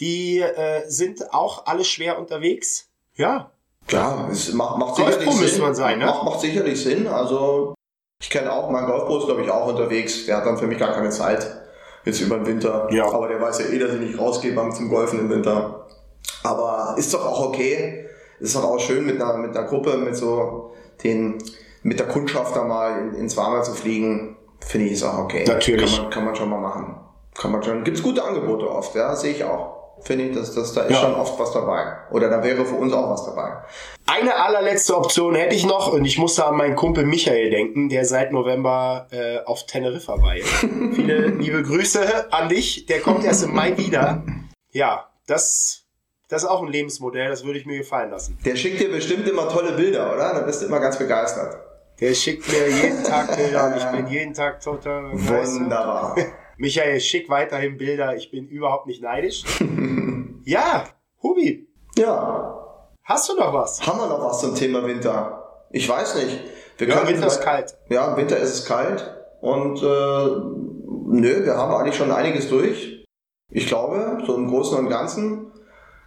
Die 0.00 0.40
äh, 0.40 0.88
sind 0.88 1.32
auch 1.32 1.66
alle 1.66 1.84
schwer 1.84 2.18
unterwegs. 2.18 2.88
Ja. 3.14 3.50
Klar, 3.86 4.28
es 4.30 4.52
macht, 4.52 4.78
macht 4.78 4.96
sicherlich 4.96 5.30
Sinn. 5.30 5.60
Man 5.60 5.74
sein, 5.74 5.98
ne? 5.98 6.06
macht, 6.06 6.24
macht 6.24 6.40
sicherlich 6.40 6.82
Sinn. 6.82 7.06
Also 7.06 7.74
ich 8.20 8.30
kenne 8.30 8.52
auch, 8.52 8.70
mein 8.70 8.86
Golfpro 8.86 9.18
ist 9.18 9.26
glaube 9.26 9.42
ich 9.42 9.50
auch 9.50 9.66
unterwegs. 9.66 10.26
Der 10.26 10.38
hat 10.38 10.46
dann 10.46 10.58
für 10.58 10.66
mich 10.66 10.78
gar 10.78 10.92
keine 10.92 11.10
Zeit. 11.10 11.46
Jetzt 12.04 12.20
über 12.20 12.36
den 12.36 12.46
Winter. 12.46 12.88
Ja. 12.90 13.06
Aber 13.12 13.28
der 13.28 13.40
weiß 13.40 13.60
ja 13.60 13.66
eh, 13.66 13.78
dass 13.78 13.94
ich 13.94 14.00
nicht 14.00 14.18
rausgehe 14.18 14.52
beim 14.52 14.72
zum 14.72 14.88
Golfen 14.88 15.20
im 15.20 15.30
Winter. 15.30 15.86
Aber 16.42 16.94
ist 16.96 17.14
doch 17.14 17.24
auch 17.24 17.48
okay. 17.48 18.08
Ist 18.42 18.56
doch 18.56 18.64
auch 18.64 18.80
schön 18.80 19.06
mit 19.06 19.20
einer, 19.20 19.36
mit 19.36 19.56
einer 19.56 19.66
Gruppe, 19.66 19.96
mit 19.96 20.16
so 20.16 20.72
den, 21.02 21.38
mit 21.82 21.98
der 21.98 22.08
Kundschaft 22.08 22.56
da 22.56 22.64
mal 22.64 22.98
in, 22.98 23.14
ins 23.14 23.36
Warme 23.36 23.62
zu 23.62 23.72
fliegen. 23.72 24.36
Finde 24.60 24.86
ich 24.86 24.92
ist 24.92 25.02
auch 25.04 25.18
okay. 25.18 25.44
Natürlich. 25.46 25.94
Kann 25.94 26.02
man, 26.02 26.10
kann 26.12 26.24
man 26.24 26.36
schon 26.36 26.50
mal 26.50 26.60
machen. 26.60 26.96
Kann 27.34 27.52
man 27.52 27.62
schon. 27.62 27.84
Gibt's 27.84 28.02
gute 28.02 28.22
Angebote 28.22 28.70
oft, 28.70 28.94
ja, 28.94 29.14
sehe 29.16 29.32
ich 29.32 29.44
auch 29.44 29.82
finde 30.04 30.26
ich, 30.26 30.34
dass, 30.34 30.54
dass 30.54 30.72
da 30.72 30.82
ist 30.82 30.92
ja. 30.92 31.00
schon 31.00 31.14
oft 31.14 31.38
was 31.38 31.52
dabei. 31.52 31.96
Oder 32.10 32.28
da 32.28 32.42
wäre 32.42 32.64
für 32.64 32.74
uns 32.74 32.92
auch 32.92 33.10
was 33.10 33.24
dabei. 33.24 33.52
Eine 34.06 34.36
allerletzte 34.36 34.96
Option 34.96 35.34
hätte 35.34 35.54
ich 35.54 35.64
noch 35.64 35.92
und 35.92 36.04
ich 36.04 36.18
musste 36.18 36.44
an 36.44 36.56
meinen 36.56 36.76
Kumpel 36.76 37.04
Michael 37.06 37.50
denken, 37.50 37.88
der 37.88 38.04
seit 38.04 38.32
November 38.32 39.06
äh, 39.10 39.38
auf 39.44 39.66
Teneriffa 39.66 40.20
war. 40.20 40.34
Viele 40.94 41.28
liebe 41.28 41.62
Grüße 41.62 42.32
an 42.32 42.48
dich. 42.48 42.86
Der 42.86 43.00
kommt 43.00 43.24
erst 43.24 43.44
im 43.44 43.54
Mai 43.54 43.76
wieder. 43.76 44.24
Ja, 44.72 45.08
das, 45.26 45.81
das 46.32 46.44
ist 46.44 46.48
auch 46.48 46.62
ein 46.62 46.68
Lebensmodell, 46.68 47.28
das 47.28 47.44
würde 47.44 47.58
ich 47.58 47.66
mir 47.66 47.76
gefallen 47.76 48.10
lassen. 48.10 48.38
Der 48.42 48.56
schickt 48.56 48.80
dir 48.80 48.90
bestimmt 48.90 49.28
immer 49.28 49.50
tolle 49.50 49.72
Bilder, 49.72 50.14
oder? 50.14 50.32
Da 50.32 50.40
bist 50.40 50.62
du 50.62 50.66
immer 50.66 50.80
ganz 50.80 50.98
begeistert. 50.98 51.58
Der 52.00 52.14
schickt 52.14 52.48
mir 52.48 52.70
jeden 52.70 53.04
Tag 53.04 53.36
Bilder 53.36 53.66
und 53.66 53.76
ich 53.76 53.84
bin 53.84 54.06
jeden 54.10 54.32
Tag 54.32 54.62
total 54.62 55.10
begeistert. 55.10 55.60
Wunderbar. 55.60 56.16
Michael, 56.56 57.00
schick 57.00 57.28
weiterhin 57.28 57.76
Bilder. 57.76 58.16
Ich 58.16 58.30
bin 58.30 58.48
überhaupt 58.48 58.86
nicht 58.86 59.02
neidisch. 59.02 59.44
ja, 60.44 60.84
Hubi. 61.22 61.68
Ja. 61.98 62.86
Hast 63.04 63.28
du 63.28 63.36
noch 63.36 63.52
was? 63.52 63.86
Haben 63.86 63.98
wir 63.98 64.06
noch 64.06 64.24
was 64.24 64.40
zum 64.40 64.54
Thema 64.54 64.86
Winter? 64.86 65.66
Ich 65.70 65.86
weiß 65.86 66.14
nicht. 66.14 66.40
Wir 66.78 66.88
ja, 66.88 67.00
im 67.00 67.08
Winter 67.08 67.26
ist 67.26 67.42
kalt. 67.42 67.76
Ja, 67.90 68.10
im 68.10 68.16
Winter 68.16 68.38
ist 68.38 68.54
es 68.54 68.64
kalt. 68.64 69.18
Und 69.42 69.82
äh, 69.82 70.26
nö, 71.20 71.44
wir 71.44 71.58
haben 71.58 71.74
eigentlich 71.74 71.96
schon 71.96 72.10
einiges 72.10 72.48
durch. 72.48 73.04
Ich 73.50 73.66
glaube, 73.66 74.22
so 74.26 74.34
im 74.34 74.48
Großen 74.48 74.78
und 74.78 74.88
Ganzen 74.88 75.51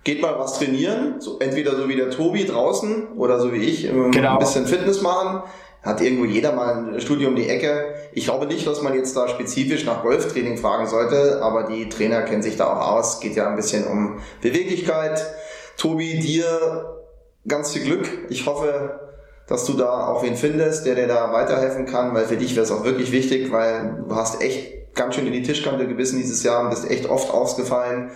geht 0.06 0.22
mal 0.22 0.40
was 0.40 0.58
trainieren. 0.58 1.20
So, 1.20 1.40
entweder 1.40 1.76
so 1.76 1.90
wie 1.90 1.98
der 1.98 2.10
Tobi 2.10 2.46
draußen 2.46 3.18
oder 3.18 3.42
so 3.42 3.52
wie 3.52 3.58
ich, 3.58 3.92
genau. 3.92 4.34
ein 4.34 4.40
bisschen 4.40 4.66
Fitness 4.66 5.02
machen 5.02 5.44
hat 5.86 6.02
irgendwo 6.02 6.26
jeder 6.26 6.52
mal 6.52 6.94
ein 6.94 7.00
Studio 7.00 7.30
um 7.30 7.36
die 7.36 7.48
Ecke. 7.48 7.94
Ich 8.12 8.26
glaube 8.26 8.48
nicht, 8.48 8.66
dass 8.66 8.82
man 8.82 8.96
jetzt 8.96 9.16
da 9.16 9.28
spezifisch 9.28 9.86
nach 9.86 10.02
Golftraining 10.02 10.58
fragen 10.58 10.88
sollte, 10.88 11.42
aber 11.44 11.64
die 11.64 11.88
Trainer 11.90 12.24
kennen 12.24 12.42
sich 12.42 12.58
da 12.58 12.74
auch 12.74 12.88
aus. 12.88 13.20
Geht 13.20 13.36
ja 13.36 13.48
ein 13.48 13.56
bisschen 13.56 13.86
um 13.86 14.20
Beweglichkeit. 14.42 15.24
Tobi, 15.78 16.20
dir 16.20 17.04
ganz 17.48 17.72
viel 17.72 17.84
Glück. 17.84 18.10
Ich 18.30 18.48
hoffe, 18.48 19.00
dass 19.48 19.66
du 19.66 19.74
da 19.74 20.08
auch 20.08 20.24
wen 20.24 20.36
findest, 20.36 20.88
der 20.88 20.96
dir 20.96 21.08
da 21.08 21.32
weiterhelfen 21.32 21.86
kann, 21.86 22.16
weil 22.16 22.26
für 22.26 22.38
dich 22.38 22.56
wäre 22.56 22.66
es 22.66 22.72
auch 22.72 22.84
wirklich 22.84 23.12
wichtig, 23.12 23.52
weil 23.52 24.04
du 24.10 24.16
hast 24.16 24.42
echt 24.42 24.96
ganz 24.96 25.14
schön 25.14 25.28
in 25.28 25.34
die 25.34 25.44
Tischkante 25.44 25.88
gebissen 25.88 26.18
dieses 26.18 26.42
Jahr 26.42 26.64
und 26.64 26.72
bist 26.72 26.90
echt 26.90 27.08
oft 27.08 27.32
ausgefallen, 27.32 28.10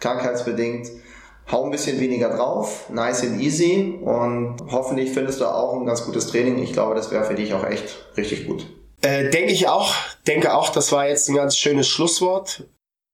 krankheitsbedingt 0.00 0.90
hau 1.50 1.64
ein 1.64 1.70
bisschen 1.70 2.00
weniger 2.00 2.36
drauf, 2.36 2.88
nice 2.90 3.22
and 3.22 3.40
easy 3.40 3.98
und 4.02 4.56
hoffentlich 4.70 5.10
findest 5.10 5.40
du 5.40 5.46
auch 5.46 5.74
ein 5.78 5.86
ganz 5.86 6.04
gutes 6.04 6.28
Training. 6.28 6.62
Ich 6.62 6.72
glaube, 6.72 6.94
das 6.94 7.10
wäre 7.10 7.24
für 7.24 7.34
dich 7.34 7.52
auch 7.54 7.64
echt 7.64 8.06
richtig 8.16 8.46
gut. 8.46 8.66
Äh, 9.02 9.30
denke 9.30 9.52
ich 9.52 9.68
auch. 9.68 9.94
Denke 10.26 10.54
auch, 10.54 10.70
das 10.70 10.90
war 10.92 11.08
jetzt 11.08 11.28
ein 11.28 11.34
ganz 11.34 11.56
schönes 11.56 11.88
Schlusswort. 11.88 12.64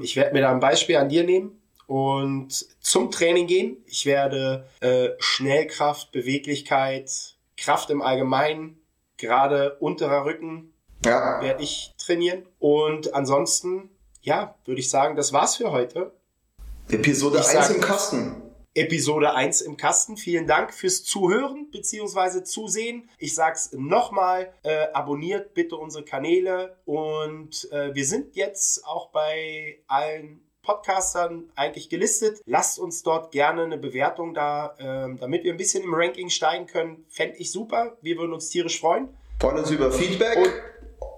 Ich 0.00 0.16
werde 0.16 0.32
mir 0.32 0.42
da 0.42 0.52
ein 0.52 0.60
Beispiel 0.60 0.96
an 0.96 1.08
dir 1.08 1.24
nehmen 1.24 1.60
und 1.86 2.66
zum 2.80 3.10
Training 3.10 3.46
gehen. 3.48 3.78
Ich 3.86 4.06
werde 4.06 4.68
äh, 4.80 5.10
Schnellkraft, 5.18 6.12
Beweglichkeit, 6.12 7.36
Kraft 7.56 7.90
im 7.90 8.00
Allgemeinen, 8.00 8.80
gerade 9.16 9.76
unterer 9.80 10.24
Rücken 10.24 10.72
ja. 11.04 11.40
werde 11.42 11.62
ich 11.62 11.94
trainieren. 11.98 12.46
Und 12.58 13.14
ansonsten, 13.14 13.90
ja, 14.22 14.54
würde 14.64 14.80
ich 14.80 14.90
sagen, 14.90 15.16
das 15.16 15.32
war's 15.32 15.56
für 15.56 15.72
heute. 15.72 16.12
Episode 16.92 17.38
ich 17.38 17.56
1 17.56 17.70
im 17.70 17.80
Kasten. 17.80 18.42
Episode 18.74 19.34
1 19.34 19.60
im 19.62 19.76
Kasten. 19.76 20.16
Vielen 20.16 20.46
Dank 20.46 20.74
fürs 20.74 21.04
Zuhören 21.04 21.70
bzw. 21.70 22.42
Zusehen. 22.42 23.08
Ich 23.18 23.34
sag's 23.34 23.70
nochmal, 23.72 24.52
äh, 24.62 24.86
abonniert 24.92 25.54
bitte 25.54 25.76
unsere 25.76 26.04
Kanäle 26.04 26.76
und 26.84 27.68
äh, 27.72 27.94
wir 27.94 28.04
sind 28.04 28.34
jetzt 28.34 28.84
auch 28.84 29.10
bei 29.10 29.78
allen 29.86 30.40
Podcastern 30.62 31.50
eigentlich 31.54 31.88
gelistet. 31.88 32.40
Lasst 32.44 32.78
uns 32.78 33.02
dort 33.02 33.32
gerne 33.32 33.62
eine 33.62 33.78
Bewertung 33.78 34.34
da, 34.34 34.74
äh, 34.78 35.16
damit 35.18 35.44
wir 35.44 35.52
ein 35.52 35.56
bisschen 35.56 35.84
im 35.84 35.94
Ranking 35.94 36.28
steigen 36.28 36.66
können. 36.66 37.04
Fände 37.08 37.36
ich 37.38 37.52
super. 37.52 37.96
Wir 38.02 38.16
würden 38.18 38.32
uns 38.32 38.50
tierisch 38.50 38.80
freuen. 38.80 39.08
Freuen 39.40 39.58
uns 39.58 39.70
über 39.70 39.90
Feedback 39.90 40.38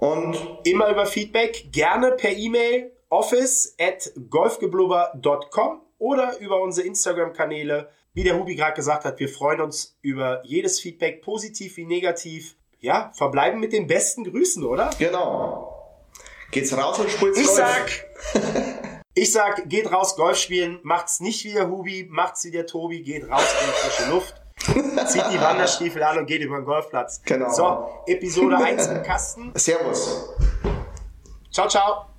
und, 0.01 0.37
und 0.37 0.39
immer 0.65 0.91
über 0.91 1.07
Feedback. 1.07 1.73
Gerne 1.73 2.13
per 2.13 2.33
E-Mail 2.33 2.93
office 3.13 3.75
at 3.79 4.11
golfgeblubber.com 4.31 5.83
oder 5.99 6.39
über 6.39 6.61
unsere 6.63 6.87
Instagram-Kanäle. 6.87 7.91
Wie 8.15 8.25
der 8.25 8.39
Hubi 8.39 8.57
gerade 8.57 8.75
gesagt 8.75 9.05
hat, 9.05 9.21
wir 9.21 9.29
freuen 9.29 9.61
uns 9.61 9.97
über 10.03 10.41
jedes 10.45 10.81
Feedback, 10.81 11.23
positiv 11.23 11.77
wie 11.77 11.85
negativ. 11.87 12.57
Ja, 12.81 13.13
verbleiben 13.15 13.61
mit 13.61 13.73
den 13.73 13.87
besten 13.87 14.25
Grüßen, 14.25 14.65
oder? 14.65 14.91
Genau. 14.99 16.01
Geht's 16.51 16.77
raus 16.77 16.99
und 16.99 17.09
spielt's 17.11 17.39
Ich 17.39 17.47
Golf. 17.47 17.59
sag, 17.59 19.03
ich 19.15 19.33
sag, 19.33 19.69
geht 19.69 19.91
raus 19.93 20.17
Golf 20.17 20.37
spielen, 20.37 20.81
macht's 20.83 21.21
nicht 21.21 21.45
wie 21.45 21.53
der 21.53 21.69
Hubi, 21.69 22.09
macht's 22.11 22.45
wie 22.45 22.51
der 22.51 22.67
Tobi, 22.67 23.03
geht 23.03 23.31
raus 23.31 23.45
in 23.61 23.67
die 23.67 23.73
frische 23.73 24.11
Luft. 24.11 24.35
Zieht 25.13 25.25
die 25.33 25.41
Wanderstiefel 25.41 26.03
an 26.03 26.19
und 26.19 26.27
geht 26.27 26.43
über 26.43 26.57
den 26.57 26.65
Golfplatz. 26.65 27.23
Genau. 27.25 27.53
So, 27.53 27.89
Episode 28.07 28.57
1 28.57 28.87
im 28.89 29.03
Kasten. 29.03 29.53
Servus. 29.55 30.29
Ciao, 31.51 31.69
ciao. 31.69 32.12